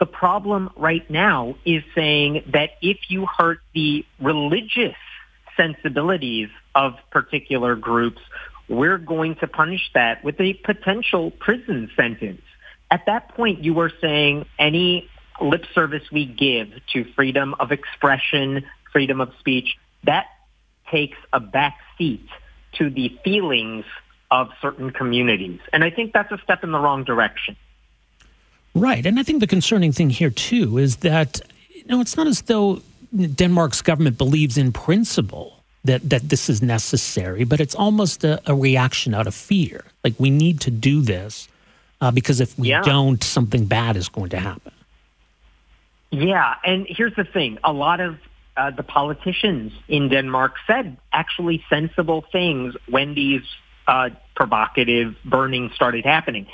[0.00, 4.96] The problem right now is saying that if you hurt the religious
[5.58, 8.22] sensibilities of particular groups
[8.70, 12.40] we're going to punish that with a potential prison sentence.
[12.90, 18.64] At that point, you were saying any lip service we give to freedom of expression,
[18.92, 20.26] freedom of speech, that
[20.88, 22.26] takes a back seat
[22.74, 23.84] to the feelings
[24.30, 25.60] of certain communities.
[25.72, 27.56] And I think that's a step in the wrong direction.
[28.74, 29.04] Right.
[29.04, 32.42] And I think the concerning thing here, too, is that, you know, it's not as
[32.42, 32.82] though
[33.16, 38.54] Denmark's government believes in principle that that this is necessary, but it's almost a, a
[38.54, 39.84] reaction out of fear.
[40.04, 41.48] Like we need to do this
[42.00, 42.82] uh, because if we yeah.
[42.82, 44.72] don't, something bad is going to happen.
[46.10, 48.18] Yeah, and here's the thing: a lot of
[48.56, 53.42] uh, the politicians in Denmark said actually sensible things when these
[53.86, 56.46] uh, provocative burnings started happening.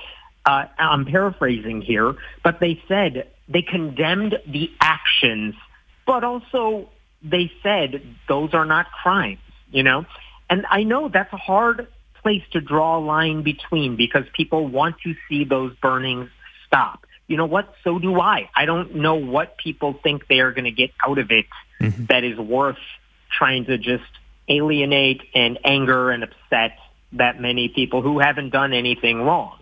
[0.45, 2.15] Uh, I'm paraphrasing here,
[2.45, 5.55] but they said they condemned the actions,
[6.07, 6.89] but also
[7.23, 9.39] they said those are not crimes,
[9.71, 10.05] you know?
[10.49, 11.89] And I know that's a hard
[12.23, 16.31] place to draw a line between because people want to see those burnings
[16.67, 17.07] stop.
[17.27, 17.75] You know what?
[17.83, 18.49] So do I.
[18.55, 21.47] I don't know what people think they are going to get out of it
[21.81, 22.07] mm-hmm.
[22.07, 22.79] that is worth
[23.37, 24.05] trying to just
[24.49, 26.79] alienate and anger and upset
[27.13, 29.59] that many people who haven't done anything wrong.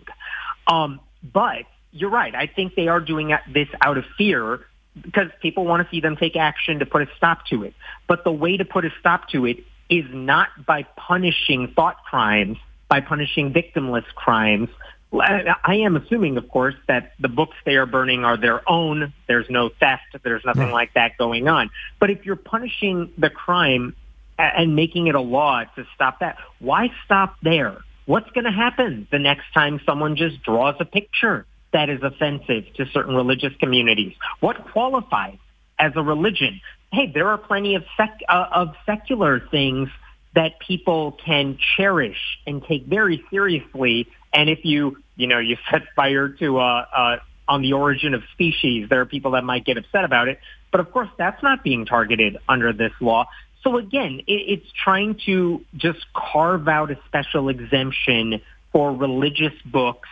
[0.67, 2.35] Um, but you're right.
[2.35, 4.65] I think they are doing this out of fear
[5.01, 7.73] because people want to see them take action to put a stop to it.
[8.07, 12.57] But the way to put a stop to it is not by punishing thought crimes,
[12.87, 14.69] by punishing victimless crimes.
[15.13, 19.13] I am assuming, of course, that the books they are burning are their own.
[19.27, 20.17] There's no theft.
[20.23, 20.73] There's nothing mm.
[20.73, 21.69] like that going on.
[21.99, 23.95] But if you're punishing the crime
[24.37, 27.77] and making it a law to stop that, why stop there?
[28.05, 32.63] What's going to happen the next time someone just draws a picture that is offensive
[32.75, 34.13] to certain religious communities?
[34.39, 35.37] What qualifies
[35.77, 36.61] as a religion?
[36.93, 39.89] Hey, there are plenty of sec- uh, of secular things
[40.35, 44.07] that people can cherish and take very seriously.
[44.33, 47.17] And if you, you know, you set fire to uh, uh,
[47.49, 50.39] on the origin of species, there are people that might get upset about it.
[50.71, 53.27] But of course, that's not being targeted under this law.
[53.63, 60.07] So again, it, it's trying to just carve out a special exemption for religious books,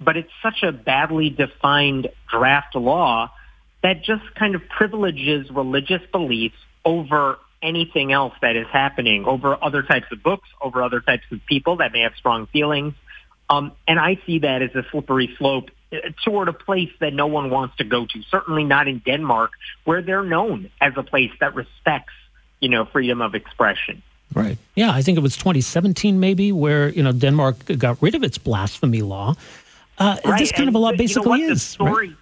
[0.00, 3.30] but it's such a badly defined draft law
[3.82, 9.82] that just kind of privileges religious beliefs over anything else that is happening over other
[9.82, 12.94] types of books, over other types of people that may have strong feelings.
[13.48, 17.26] Um, and I see that as a slippery slope uh, toward a place that no
[17.26, 18.22] one wants to go to.
[18.30, 19.50] Certainly not in Denmark,
[19.84, 22.12] where they're known as a place that respects,
[22.60, 24.02] you know, freedom of expression.
[24.32, 24.58] Right.
[24.76, 28.38] Yeah, I think it was 2017 maybe where you know Denmark got rid of its
[28.38, 29.34] blasphemy law.
[30.00, 30.38] Uh, right.
[30.38, 31.62] This kind and, of a law basically you know is.
[31.62, 32.16] Story, right?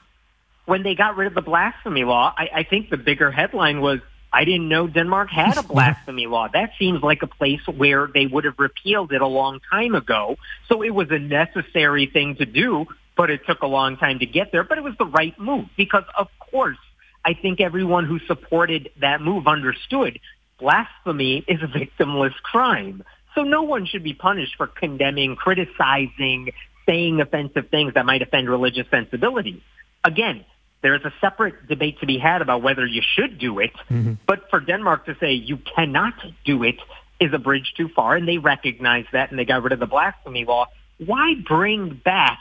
[0.66, 4.00] When they got rid of the blasphemy law, I, I think the bigger headline was
[4.32, 6.48] I didn't know Denmark had a blasphemy law.
[6.52, 10.36] That seems like a place where they would have repealed it a long time ago.
[10.68, 14.26] So it was a necessary thing to do, but it took a long time to
[14.26, 14.64] get there.
[14.64, 16.78] But it was the right move because, of course,
[17.24, 20.18] I think everyone who supported that move understood
[20.58, 23.04] blasphemy is a victimless crime.
[23.34, 26.50] So no one should be punished for condemning, criticizing,
[26.88, 29.60] saying offensive things that might offend religious sensibilities.
[30.04, 30.44] Again,
[30.82, 33.72] there is a separate debate to be had about whether you should do it.
[33.90, 34.14] Mm-hmm.
[34.26, 36.14] But for Denmark to say you cannot
[36.44, 36.76] do it
[37.20, 39.86] is a bridge too far, and they recognize that, and they got rid of the
[39.86, 40.66] blasphemy law.
[41.04, 42.38] Why bring back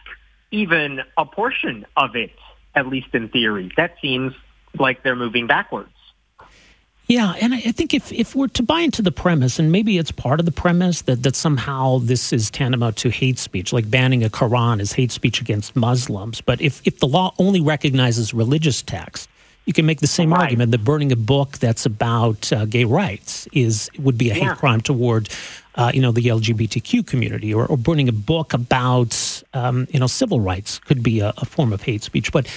[0.52, 2.32] even a portion of it,
[2.76, 3.72] at least in theory?
[3.76, 4.34] That seems
[4.78, 5.90] like they're moving backwards.
[7.08, 10.12] Yeah, and I think if, if we're to buy into the premise, and maybe it's
[10.12, 14.26] part of the premise that, that somehow this is tantamount to hate speech, like banning
[14.26, 16.42] a Quran is hate speech against Muslims.
[16.42, 19.30] But if, if the law only recognizes religious texts,
[19.66, 20.44] you can make the same right.
[20.44, 24.50] argument that burning a book that's about uh, gay rights is would be a yeah.
[24.50, 25.30] hate crime toward,
[25.76, 30.08] uh, you know, the LGBTQ community, or, or burning a book about, um, you know,
[30.08, 32.32] civil rights could be a, a form of hate speech.
[32.32, 32.48] But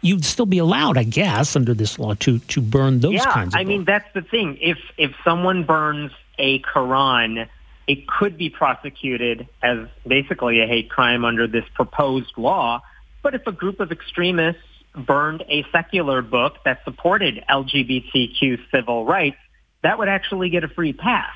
[0.00, 3.54] you'd still be allowed, I guess, under this law to to burn those yeah, kinds
[3.54, 4.58] of I mean, that's the thing.
[4.60, 7.48] If if someone burns a Quran,
[7.86, 12.82] it could be prosecuted as basically a hate crime under this proposed law.
[13.22, 14.62] But if a group of extremists
[14.94, 19.38] burned a secular book that supported LGBTQ civil rights,
[19.82, 21.34] that would actually get a free pass.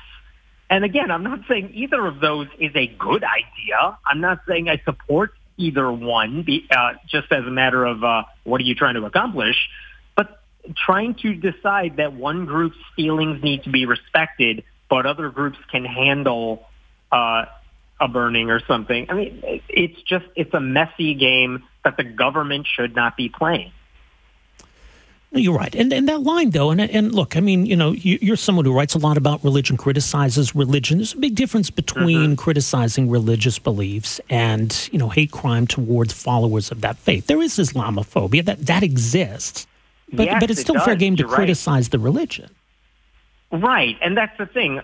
[0.69, 3.97] And again, I'm not saying either of those is a good idea.
[4.05, 8.23] I'm not saying I support either one, be, uh, just as a matter of uh,
[8.43, 9.69] what are you trying to accomplish,
[10.15, 10.41] but
[10.75, 15.85] trying to decide that one group's feelings need to be respected, but other groups can
[15.85, 16.65] handle
[17.11, 17.45] uh,
[17.99, 19.07] a burning or something.
[19.09, 23.71] I mean, it's just it's a messy game that the government should not be playing.
[25.35, 28.37] You're right, and and that line though, and and look, I mean, you know, you're
[28.37, 30.99] someone who writes a lot about religion, criticizes religion.
[30.99, 32.35] There's a big difference between mm-hmm.
[32.35, 37.25] criticizing religious beliefs and you know hate crime towards followers of that faith.
[37.25, 39.65] There is Islamophobia that that exists,
[40.11, 41.91] but yes, but it's still it fair game to you're criticize right.
[41.91, 42.51] the religion.
[43.51, 44.77] Right, and that's the thing.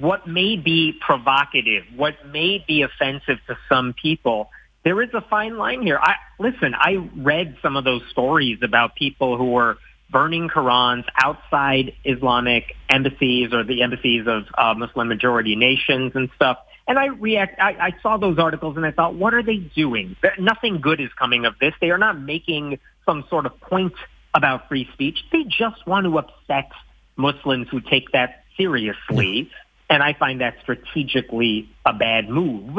[0.00, 4.50] What may be provocative, what may be offensive to some people
[4.86, 5.98] there is a fine line here.
[6.00, 9.78] I listen, I read some of those stories about people who were
[10.10, 16.58] burning Qurans outside Islamic embassies or the embassies of uh, Muslim majority nations and stuff.
[16.88, 17.60] And I react.
[17.60, 20.16] I, I saw those articles and I thought, what are they doing?
[20.38, 21.74] Nothing good is coming of this.
[21.80, 23.94] They are not making some sort of point
[24.34, 25.18] about free speech.
[25.32, 26.70] They just want to upset
[27.16, 29.50] Muslims who take that seriously.
[29.90, 32.78] And I find that strategically a bad move.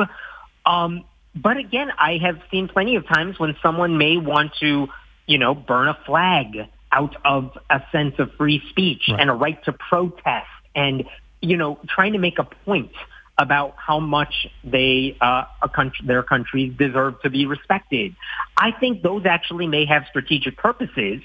[0.66, 1.04] Um,
[1.36, 4.88] but again, I have seen plenty of times when someone may want to,
[5.26, 9.20] you know, burn a flag out of a sense of free speech right.
[9.20, 11.06] and a right to protest and,
[11.42, 12.92] you know, trying to make a point
[13.38, 18.16] about how much they, uh, a country, their countries deserve to be respected.
[18.58, 21.22] I think those actually may have strategic purposes.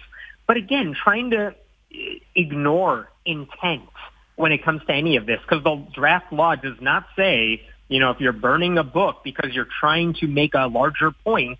[0.46, 1.54] But again, trying to
[2.34, 3.88] ignore intent
[4.36, 8.00] when it comes to any of this because the draft law does not say, you
[8.00, 11.58] know, if you're burning a book because you're trying to make a larger point,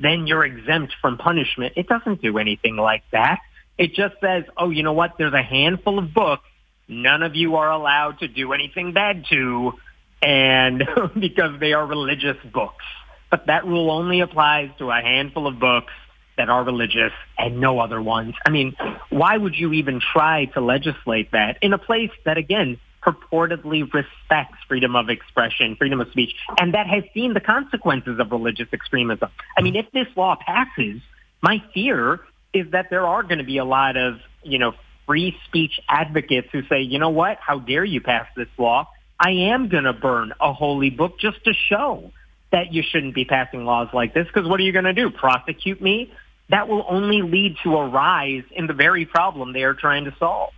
[0.00, 1.74] then you're exempt from punishment.
[1.76, 3.40] It doesn't do anything like that.
[3.78, 5.12] It just says, oh, you know what?
[5.18, 6.44] There's a handful of books
[6.90, 9.72] none of you are allowed to do anything bad to,
[10.20, 10.82] and
[11.18, 12.84] because they are religious books.
[13.30, 15.92] But that rule only applies to a handful of books
[16.36, 18.34] that are religious and no other ones.
[18.44, 18.74] I mean,
[19.08, 24.58] why would you even try to legislate that in a place that, again, purportedly respects
[24.68, 29.30] freedom of expression, freedom of speech, and that has seen the consequences of religious extremism?
[29.56, 31.00] I mean, if this law passes,
[31.42, 32.20] my fear
[32.52, 34.74] is that there are going to be a lot of, you know,
[35.06, 38.88] free speech advocates who say, you know what, how dare you pass this law?
[39.18, 42.12] I am going to burn a holy book just to show
[42.52, 45.10] that you shouldn't be passing laws like this because what are you going to do?
[45.10, 46.12] Prosecute me?
[46.50, 50.14] that will only lead to a rise in the very problem they are trying to
[50.18, 50.52] solve.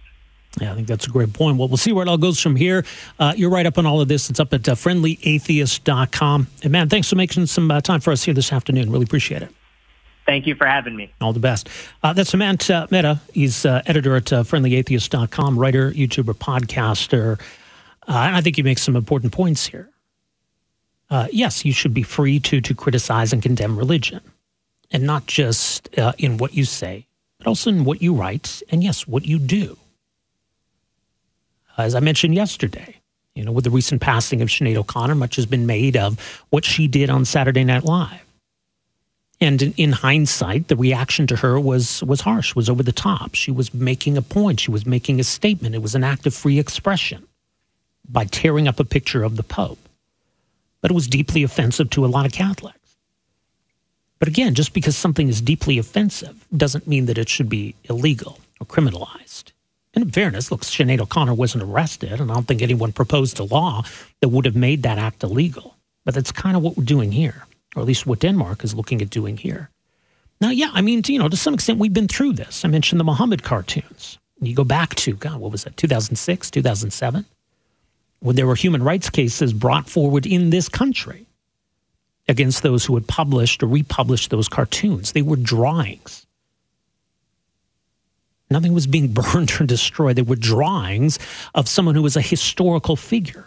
[0.61, 1.57] Yeah, I think that's a great point.
[1.57, 2.85] Well, we'll see where it all goes from here.
[3.19, 4.29] Uh, you're right up on all of this.
[4.29, 6.47] It's up at uh, friendlyatheist.com.
[6.61, 8.91] Hemant, thanks for making some uh, time for us here this afternoon.
[8.91, 9.51] Really appreciate it.
[10.27, 11.13] Thank you for having me.
[11.21, 11.69] All the best.
[12.03, 13.21] Uh, that's Hemant uh, Mehta.
[13.33, 17.41] He's uh, editor at uh, friendlyatheist.com, writer, YouTuber, podcaster.
[18.07, 19.89] Uh, and I think he makes some important points here.
[21.11, 24.21] Uh, yes, you should be free to, to criticize and condemn religion
[24.91, 27.07] and not just uh, in what you say,
[27.39, 29.77] but also in what you write and, yes, what you do.
[31.83, 32.97] As I mentioned yesterday,
[33.35, 36.65] you know, with the recent passing of Sinead O'Connor, much has been made of what
[36.65, 38.21] she did on Saturday Night Live.
[39.41, 43.35] And in, in, hindsight, the reaction to her was was harsh, was over the top.
[43.35, 44.61] She was making a point.
[44.61, 45.75] She was making a statement.
[45.75, 47.27] It was an act of free expression
[48.09, 49.79] by tearing up a picture of the Pope.
[50.81, 52.79] But it was deeply offensive to a lot of Catholics.
[54.19, 58.39] But again, just because something is deeply offensive doesn't mean that it should be illegal
[58.61, 59.52] or criminalized.
[59.95, 63.85] In fairness, look, Sinead O'Connor wasn't arrested, and I don't think anyone proposed a law
[64.21, 65.77] that would have made that act illegal.
[66.05, 67.45] But that's kind of what we're doing here,
[67.77, 69.71] or at least what Denmark is looking at doing here.
[70.41, 72.65] Now, yeah, I mean, you know, to some extent, we've been through this.
[72.65, 74.19] I mentioned the Muhammad cartoons.
[74.41, 77.25] You go back to, God, what was that, 2006, 2007?
[78.21, 81.27] When there were human rights cases brought forward in this country
[82.29, 85.13] against those who had published or republished those cartoons.
[85.13, 86.27] They were drawings.
[88.53, 90.17] Nothing was being burned or destroyed.
[90.17, 91.19] They were drawings
[91.55, 93.47] of someone who was a historical figure.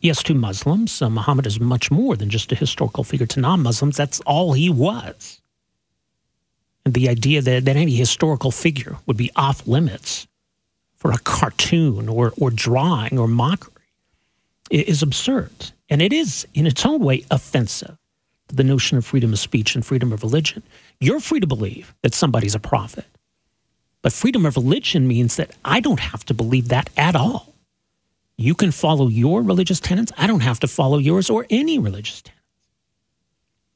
[0.00, 3.26] Yes, to Muslims, uh, Muhammad is much more than just a historical figure.
[3.26, 5.40] To non Muslims, that's all he was.
[6.84, 10.28] And the idea that, that any historical figure would be off limits
[10.96, 13.72] for a cartoon or, or drawing or mockery
[14.70, 15.72] is absurd.
[15.88, 17.96] And it is, in its own way, offensive
[18.48, 20.62] to the notion of freedom of speech and freedom of religion.
[21.00, 23.06] You're free to believe that somebody's a prophet.
[24.06, 27.52] But freedom of religion means that I don't have to believe that at all.
[28.38, 30.12] You can follow your religious tenets.
[30.16, 32.68] I don't have to follow yours or any religious tenets.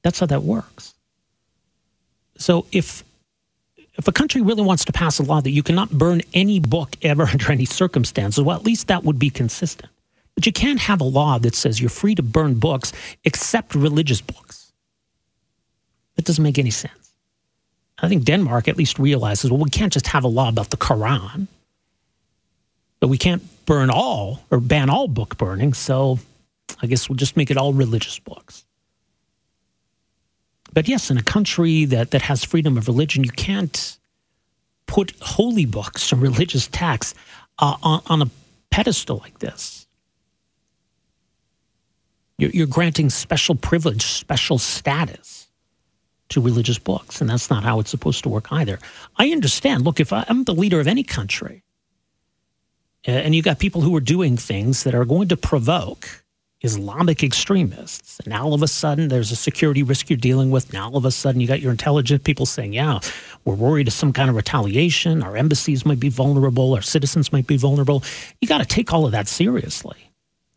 [0.04, 0.94] That's how that works.
[2.36, 3.02] So if
[3.98, 6.94] if a country really wants to pass a law that you cannot burn any book
[7.02, 9.90] ever under any circumstances, well, at least that would be consistent.
[10.36, 12.92] But you can't have a law that says you're free to burn books
[13.24, 14.70] except religious books.
[16.14, 16.99] That doesn't make any sense.
[18.03, 20.76] I think Denmark at least realizes well, we can't just have a law about the
[20.76, 21.46] Quran,
[22.98, 25.74] but we can't burn all or ban all book burning.
[25.74, 26.18] So
[26.82, 28.64] I guess we'll just make it all religious books.
[30.72, 33.98] But yes, in a country that, that has freedom of religion, you can't
[34.86, 37.14] put holy books or religious texts
[37.59, 38.30] uh, on, on a
[38.70, 39.86] pedestal like this.
[42.38, 45.39] You're, you're granting special privilege, special status
[46.30, 48.78] to religious books, and that's not how it's supposed to work either.
[49.16, 49.84] I understand.
[49.84, 51.62] Look, if I'm the leader of any country,
[53.04, 56.22] and you got people who are doing things that are going to provoke
[56.62, 58.18] Islamic extremists.
[58.18, 60.72] And now all of a sudden there's a security risk you're dealing with.
[60.72, 63.00] Now all of a sudden you got your intelligence people saying, yeah,
[63.44, 65.22] we're worried of some kind of retaliation.
[65.22, 66.74] Our embassies might be vulnerable.
[66.74, 68.02] Our citizens might be vulnerable.
[68.40, 70.10] You got to take all of that seriously.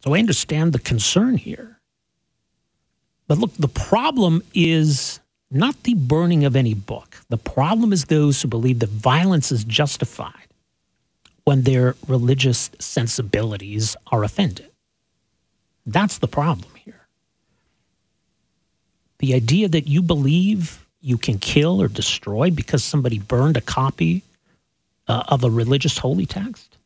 [0.04, 1.80] So I understand the concern here.
[3.28, 5.22] But look, the problem is
[5.54, 7.18] not the burning of any book.
[7.30, 10.48] The problem is those who believe that violence is justified
[11.44, 14.70] when their religious sensibilities are offended.
[15.86, 17.08] That's the problem here.
[19.20, 24.24] The idea that you believe you can kill or destroy because somebody burned a copy
[25.08, 26.78] uh, of a religious holy text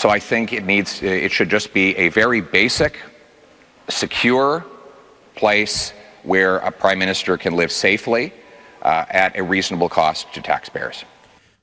[0.00, 2.98] So I think it needs, it should just be a very basic,
[3.90, 4.64] secure
[5.34, 5.92] place
[6.22, 8.32] where a prime minister can live safely
[8.80, 11.04] uh, at a reasonable cost to taxpayers.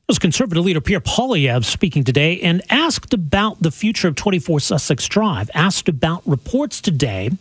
[0.08, 5.08] Was Conservative leader Pierre Poilievre speaking today and asked about the future of 24 Sussex
[5.08, 7.32] Drive, asked about reports today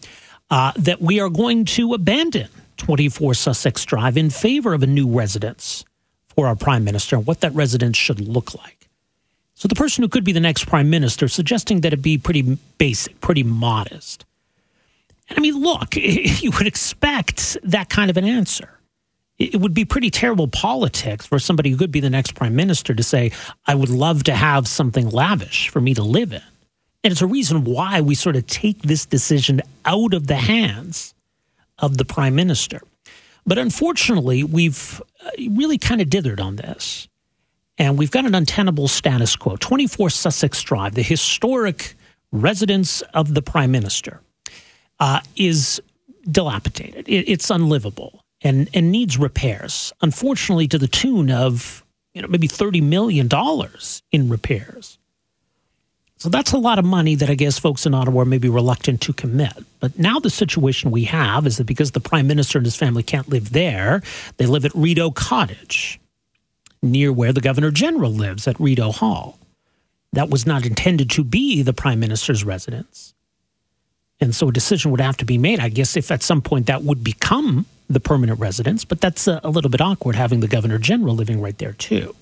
[0.50, 5.06] uh, that we are going to abandon 24 Sussex Drive in favor of a new
[5.06, 5.84] residence
[6.28, 8.75] for our prime minister and what that residence should look like.
[9.56, 12.58] So the person who could be the next prime minister suggesting that it be pretty
[12.76, 14.26] basic, pretty modest.
[15.30, 18.68] And I mean, look, you would expect that kind of an answer.
[19.38, 22.94] It would be pretty terrible politics for somebody who could be the next prime minister
[22.94, 23.32] to say,
[23.66, 26.42] I would love to have something lavish for me to live in.
[27.02, 31.14] And it's a reason why we sort of take this decision out of the hands
[31.78, 32.82] of the prime minister.
[33.46, 37.08] But unfortunately, we've uh, really kind of dithered on this.
[37.78, 39.56] And we've got an untenable status quo.
[39.56, 41.94] 24 Sussex Drive, the historic
[42.32, 44.20] residence of the prime minister,
[44.98, 45.80] uh, is
[46.30, 47.04] dilapidated.
[47.08, 52.82] it's unlivable and, and needs repairs, unfortunately, to the tune of you know, maybe $30
[52.82, 53.28] million
[54.10, 54.98] in repairs.
[56.18, 59.02] So that's a lot of money that I guess folks in Ottawa may be reluctant
[59.02, 59.52] to commit.
[59.80, 63.02] But now the situation we have is that because the prime minister and his family
[63.02, 64.02] can't live there,
[64.38, 66.00] they live at Rideau Cottage,
[66.90, 69.38] near where the governor general lives at Rideau Hall.
[70.12, 73.14] That was not intended to be the prime minister's residence.
[74.20, 75.60] And so a decision would have to be made.
[75.60, 79.40] I guess if at some point that would become the permanent residence, but that's a,
[79.44, 82.14] a little bit awkward having the governor general living right there too.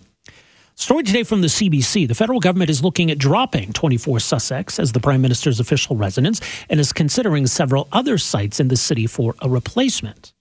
[0.77, 2.09] Story today from the CBC.
[2.09, 6.41] The federal government is looking at dropping 24 Sussex as the prime minister's official residence
[6.69, 10.33] and is considering several other sites in the city for a replacement.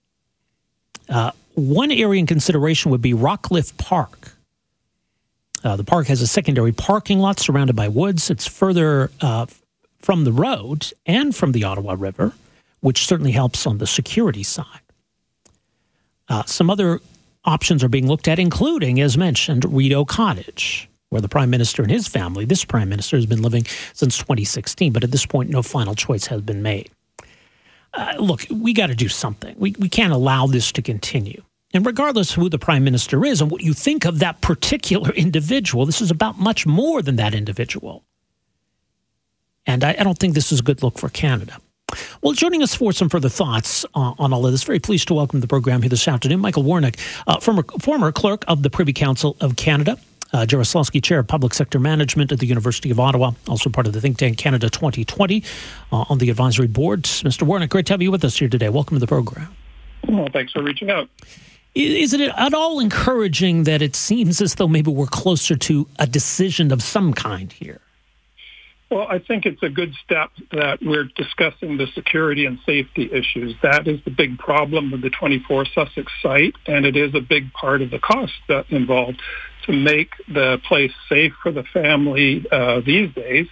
[1.08, 4.32] Uh, one area in consideration would be Rockcliffe Park.
[5.62, 8.30] Uh, the park has a secondary parking lot surrounded by woods.
[8.30, 9.46] It's further uh,
[9.98, 12.34] from the road and from the Ottawa River,
[12.80, 14.66] which certainly helps on the security side.
[16.28, 17.00] Uh, some other
[17.44, 21.90] options are being looked at, including, as mentioned, Rideau Cottage, where the Prime Minister and
[21.90, 24.92] his family, this Prime Minister, has been living since 2016.
[24.92, 26.90] But at this point, no final choice has been made.
[27.94, 29.54] Uh, look, we got to do something.
[29.58, 31.42] We, we can't allow this to continue.
[31.72, 35.10] And regardless of who the prime minister is and what you think of that particular
[35.14, 38.04] individual, this is about much more than that individual.
[39.66, 41.58] And I, I don't think this is a good look for Canada.
[42.22, 45.14] Well, joining us for some further thoughts uh, on all of this, very pleased to
[45.14, 48.70] welcome to the program here this afternoon, Michael Wernick, uh, former, former clerk of the
[48.70, 49.98] Privy Council of Canada.
[50.34, 53.92] Uh, Jarislowsky Chair of Public Sector Management at the University of Ottawa, also part of
[53.92, 55.44] the think tank Canada 2020
[55.92, 57.04] uh, on the advisory board.
[57.04, 57.46] Mr.
[57.46, 58.68] Wernick, great to have you with us here today.
[58.68, 59.54] Welcome to the program.
[60.08, 61.08] Well, thanks for reaching out.
[61.76, 66.06] Is it at all encouraging that it seems as though maybe we're closer to a
[66.08, 67.80] decision of some kind here?
[68.90, 73.54] Well, I think it's a good step that we're discussing the security and safety issues.
[73.62, 77.52] That is the big problem with the 24 Sussex site, and it is a big
[77.52, 79.22] part of the cost that involved
[79.66, 83.46] to make the place safe for the family uh, these days.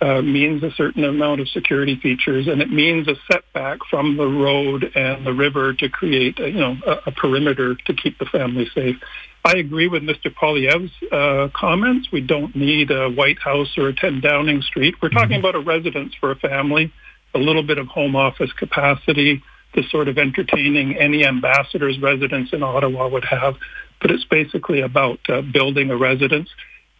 [0.00, 4.26] Uh, means a certain amount of security features, and it means a setback from the
[4.26, 8.26] road and the river to create, a, you know, a, a perimeter to keep the
[8.26, 8.96] family safe.
[9.44, 10.34] I agree with Mr.
[10.34, 12.08] Poilievre's uh, comments.
[12.10, 14.96] We don't need a White House or a 10 Downing Street.
[15.00, 15.46] We're talking mm-hmm.
[15.46, 16.92] about a residence for a family,
[17.34, 19.42] a little bit of home office capacity,
[19.74, 23.56] the sort of entertaining any ambassador's residence in Ottawa would have.
[24.00, 26.48] But it's basically about uh, building a residence.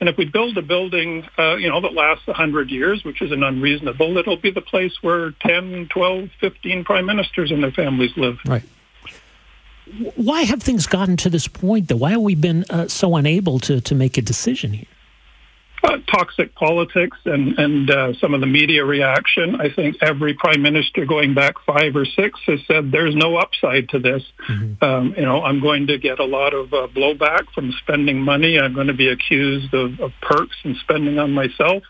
[0.00, 3.30] And if we build a building, uh, you know, that lasts 100 years, which is
[3.30, 8.16] an unreasonable, it'll be the place where 10, 12, 15 prime ministers and their families
[8.16, 8.38] live.
[8.46, 8.64] Right
[10.16, 11.96] why have things gotten to this point, though?
[11.96, 14.86] Why have we been uh, so unable to, to make a decision here?
[15.84, 19.60] Uh, toxic politics and, and uh, some of the media reaction.
[19.60, 23.90] I think every prime minister going back five or six has said there's no upside
[23.90, 24.22] to this.
[24.48, 24.82] Mm-hmm.
[24.82, 28.58] Um, you know, I'm going to get a lot of uh, blowback from spending money.
[28.58, 31.82] I'm going to be accused of, of perks and spending on myself.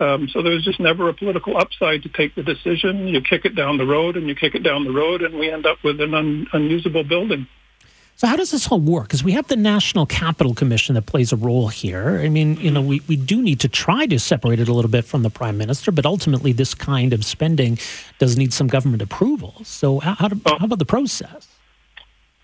[0.00, 3.06] Um, so there's just never a political upside to take the decision.
[3.06, 5.50] You kick it down the road and you kick it down the road, and we
[5.50, 7.46] end up with an un- unusable building.
[8.18, 9.08] So how does this all work?
[9.08, 12.18] Because we have the National Capital Commission that plays a role here.
[12.22, 14.90] I mean, you know, we, we do need to try to separate it a little
[14.90, 17.78] bit from the prime minister, but ultimately, this kind of spending
[18.18, 19.56] does need some government approval.
[19.64, 21.46] So how, do, how about the process?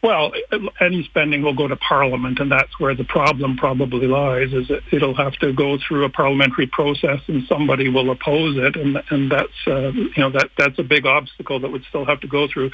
[0.02, 0.32] Well,
[0.80, 4.52] any spending will go to Parliament, and that's where the problem probably lies.
[4.52, 8.74] Is that it'll have to go through a parliamentary process, and somebody will oppose it,
[8.74, 12.20] and and that's uh, you know that that's a big obstacle that would still have
[12.20, 12.72] to go through.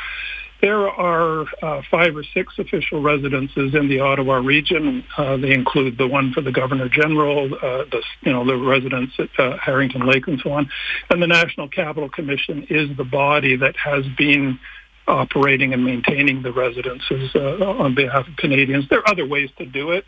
[0.61, 5.05] There are uh, five or six official residences in the Ottawa region.
[5.17, 9.15] Uh, they include the one for the Governor General, uh, the you know the residents
[9.19, 10.69] at uh, Harrington Lake, and so on.
[11.11, 14.59] And the National Capital Commission is the body that has been
[15.07, 18.89] operating and maintaining the residences uh, on behalf of Canadians.
[18.89, 20.05] There are other ways to do it.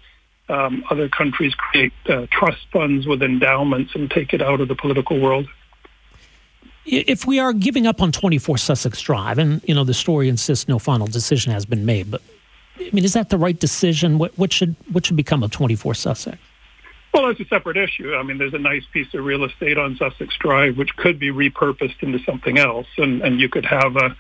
[0.48, 4.74] Um, other countries create uh, trust funds with endowments and take it out of the
[4.74, 5.46] political world.
[6.92, 10.68] If we are giving up on 24 Sussex Drive, and you know the story insists
[10.68, 12.20] no final decision has been made, but
[12.78, 14.18] I mean, is that the right decision?
[14.18, 16.38] What, what should what should become of 24 Sussex?
[17.12, 18.14] Well, that's a separate issue.
[18.14, 21.30] I mean, there's a nice piece of real estate on Sussex Drive which could be
[21.30, 24.16] repurposed into something else, and, and you could have a,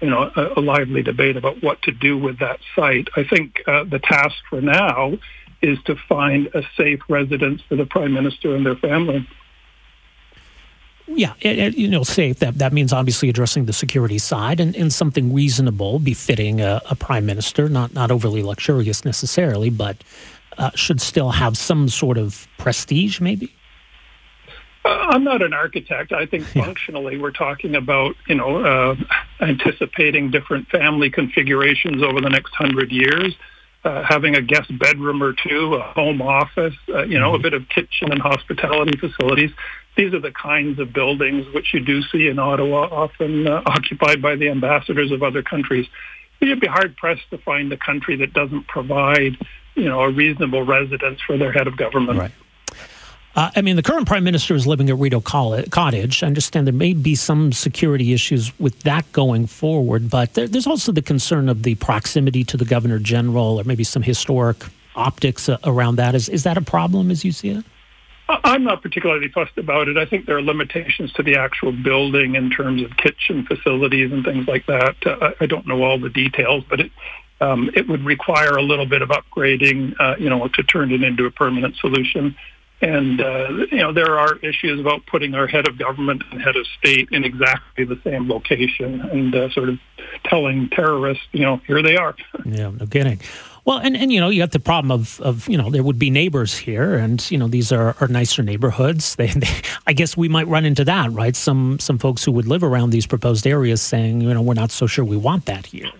[0.00, 3.08] you know, a, a lively debate about what to do with that site.
[3.14, 5.18] I think uh, the task for now
[5.60, 9.28] is to find a safe residence for the prime minister and their family.
[11.12, 12.38] Yeah, it, it, you know, safe.
[12.38, 16.94] That that means obviously addressing the security side and, and something reasonable, befitting a, a
[16.94, 19.96] prime minister, not not overly luxurious necessarily, but
[20.58, 23.52] uh, should still have some sort of prestige, maybe?
[24.84, 26.12] Uh, I'm not an architect.
[26.12, 28.96] I think functionally we're talking about, you know, uh,
[29.40, 33.34] anticipating different family configurations over the next hundred years,
[33.84, 37.40] uh, having a guest bedroom or two, a home office, uh, you know, mm-hmm.
[37.40, 39.50] a bit of kitchen and hospitality facilities.
[39.96, 44.22] These are the kinds of buildings which you do see in Ottawa, often uh, occupied
[44.22, 45.86] by the ambassadors of other countries.
[46.40, 49.36] You'd be hard pressed to find a country that doesn't provide
[49.74, 52.18] you know, a reasonable residence for their head of government.
[52.18, 52.32] Right.
[53.36, 56.22] Uh, I mean, the current prime minister is living at Rideau Cottage.
[56.22, 60.66] I understand there may be some security issues with that going forward, but there, there's
[60.66, 64.64] also the concern of the proximity to the governor general, or maybe some historic
[64.96, 66.16] optics uh, around that.
[66.16, 67.64] Is is that a problem as you see it?
[68.44, 69.96] I'm not particularly fussed about it.
[69.96, 74.24] I think there are limitations to the actual building in terms of kitchen facilities and
[74.24, 74.96] things like that.
[75.04, 76.92] Uh, I don't know all the details, but it
[77.40, 81.02] um, it would require a little bit of upgrading, uh, you know, to turn it
[81.02, 82.36] into a permanent solution.
[82.82, 86.56] And, uh, you know, there are issues about putting our head of government and head
[86.56, 89.78] of state in exactly the same location and uh, sort of
[90.24, 92.14] telling terrorists, you know, here they are.
[92.46, 93.20] Yeah, no kidding.
[93.64, 95.98] Well, and, and you know, you got the problem of, of you know, there would
[95.98, 99.16] be neighbors here, and you know, these are, are nicer neighborhoods.
[99.20, 99.48] They, they,
[99.86, 101.36] I guess we might run into that, right?
[101.36, 104.70] Some some folks who would live around these proposed areas saying, you know, we're not
[104.70, 105.90] so sure we want that here.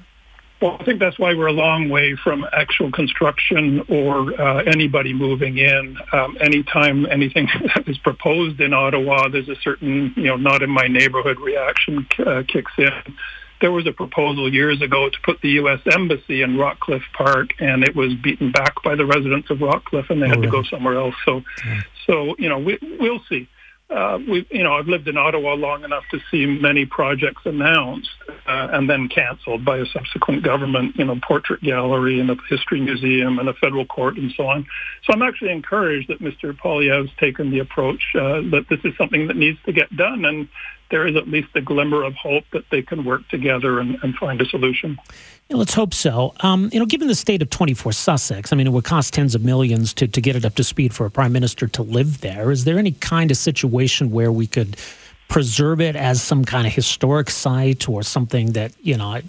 [0.61, 5.15] Well, I think that's why we're a long way from actual construction or uh, anybody
[5.15, 5.97] moving in.
[6.13, 7.49] Um, anytime anything
[7.87, 12.43] is proposed in Ottawa, there's a certain, you know, not in my neighborhood reaction uh,
[12.47, 12.93] kicks in.
[13.61, 15.81] There was a proposal years ago to put the U.S.
[15.93, 20.23] Embassy in Rockcliffe Park, and it was beaten back by the residents of Rockcliffe, and
[20.23, 21.15] they had oh, to go somewhere else.
[21.25, 21.81] So, yeah.
[22.07, 23.49] so you know, we, we'll see
[23.91, 28.11] uh, we, you know, I've lived in Ottawa long enough to see many projects announced
[28.47, 32.81] uh, and then canceled by a subsequent government, you know, portrait gallery and a history
[32.81, 34.65] museum and a federal court and so on.
[35.05, 36.57] So I'm actually encouraged that Mr.
[36.57, 40.25] Poilievre's taken the approach uh, that this is something that needs to get done.
[40.25, 40.49] And
[40.91, 44.15] there is at least a glimmer of hope that they can work together and, and
[44.17, 44.99] find a solution.
[45.49, 46.35] Yeah, let's hope so.
[46.41, 49.35] Um, you know, given the state of 24 Sussex, I mean, it would cost tens
[49.35, 52.21] of millions to, to get it up to speed for a prime minister to live
[52.21, 52.51] there.
[52.51, 54.77] Is there any kind of situation where we could
[55.29, 59.23] preserve it as some kind of historic site or something that, you know, I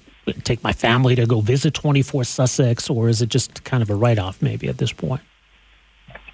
[0.44, 3.96] take my family to go visit 24 Sussex, or is it just kind of a
[3.96, 5.22] write off maybe at this point?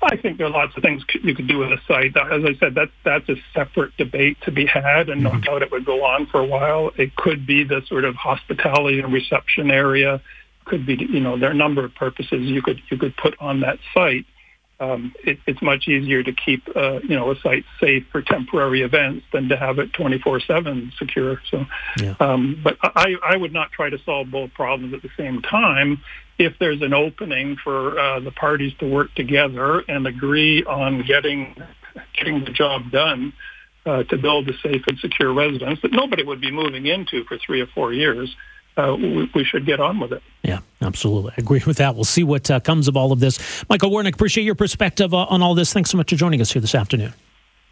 [0.09, 2.15] I think there are lots of things you could do with a site.
[2.15, 5.41] As I said, that's that's a separate debate to be had, and no mm-hmm.
[5.41, 6.91] doubt it would go on for a while.
[6.97, 10.21] It could be the sort of hospitality and reception area.
[10.65, 13.35] Could be, you know, there are a number of purposes you could you could put
[13.39, 14.25] on that site
[14.79, 18.81] um, it, it's much easier to keep uh, you know a site safe for temporary
[18.81, 21.41] events than to have it 24/7 secure.
[21.49, 21.65] So,
[21.99, 22.15] yeah.
[22.19, 26.01] um, but I, I would not try to solve both problems at the same time.
[26.37, 31.55] If there's an opening for uh, the parties to work together and agree on getting
[32.13, 33.33] getting the job done
[33.87, 37.37] uh, to build a safe and secure residence that nobody would be moving into for
[37.37, 38.35] three or four years,
[38.77, 40.21] uh, we, we, should get on with it.
[40.43, 41.31] Yeah, absolutely.
[41.31, 41.95] I agree with that.
[41.95, 43.63] We'll see what uh, comes of all of this.
[43.69, 45.73] Michael Wernick, appreciate your perspective uh, on all this.
[45.73, 47.13] Thanks so much for joining us here this afternoon.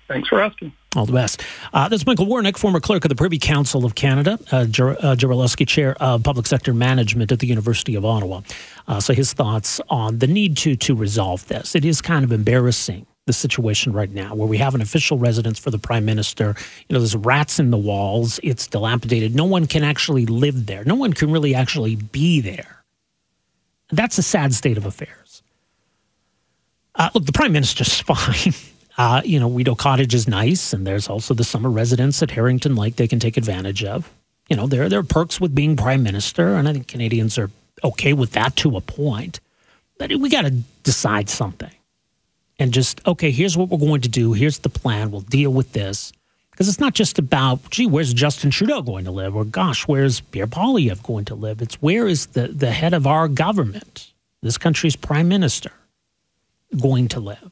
[0.08, 0.72] Thanks for asking.
[0.95, 1.43] All the best.
[1.74, 4.66] Uh, that's Michael Wernick, former clerk of the Privy Council of Canada, uh,
[5.01, 5.16] uh
[5.47, 8.41] Chair of Public Sector Management at the University of Ottawa.
[8.88, 11.76] Uh, so his thoughts on the need to to resolve this.
[11.76, 15.57] It is kind of embarrassing the situation right now where we have an official residence
[15.57, 16.55] for the prime minister.
[16.88, 18.39] You know, there's rats in the walls.
[18.43, 19.36] It's dilapidated.
[19.36, 20.84] No one can actually live there.
[20.84, 22.84] No one can really actually be there.
[23.89, 25.41] That's a sad state of affairs.
[26.93, 28.53] Uh, look, the prime minister's fine.
[28.97, 32.76] Uh, you know, Rideau Cottage is nice, and there's also the summer residence at Harrington
[32.76, 34.09] Lake they can take advantage of.
[34.49, 37.49] You know, there, there are perks with being prime minister, and I think Canadians are
[37.84, 39.39] okay with that to a point.
[39.97, 40.51] But we got to
[40.84, 41.71] decide something
[42.60, 44.34] and just, okay, here's what we're going to do.
[44.34, 45.12] Here's the plan.
[45.12, 46.12] We'll deal with this.
[46.51, 49.36] Because it's not just about, gee, where's Justin Trudeau going to live?
[49.36, 51.62] Or gosh, where's Pierre Poilievre going to live?
[51.62, 55.72] It's where is the, the head of our government, this country's prime minister,
[56.80, 57.51] going to live?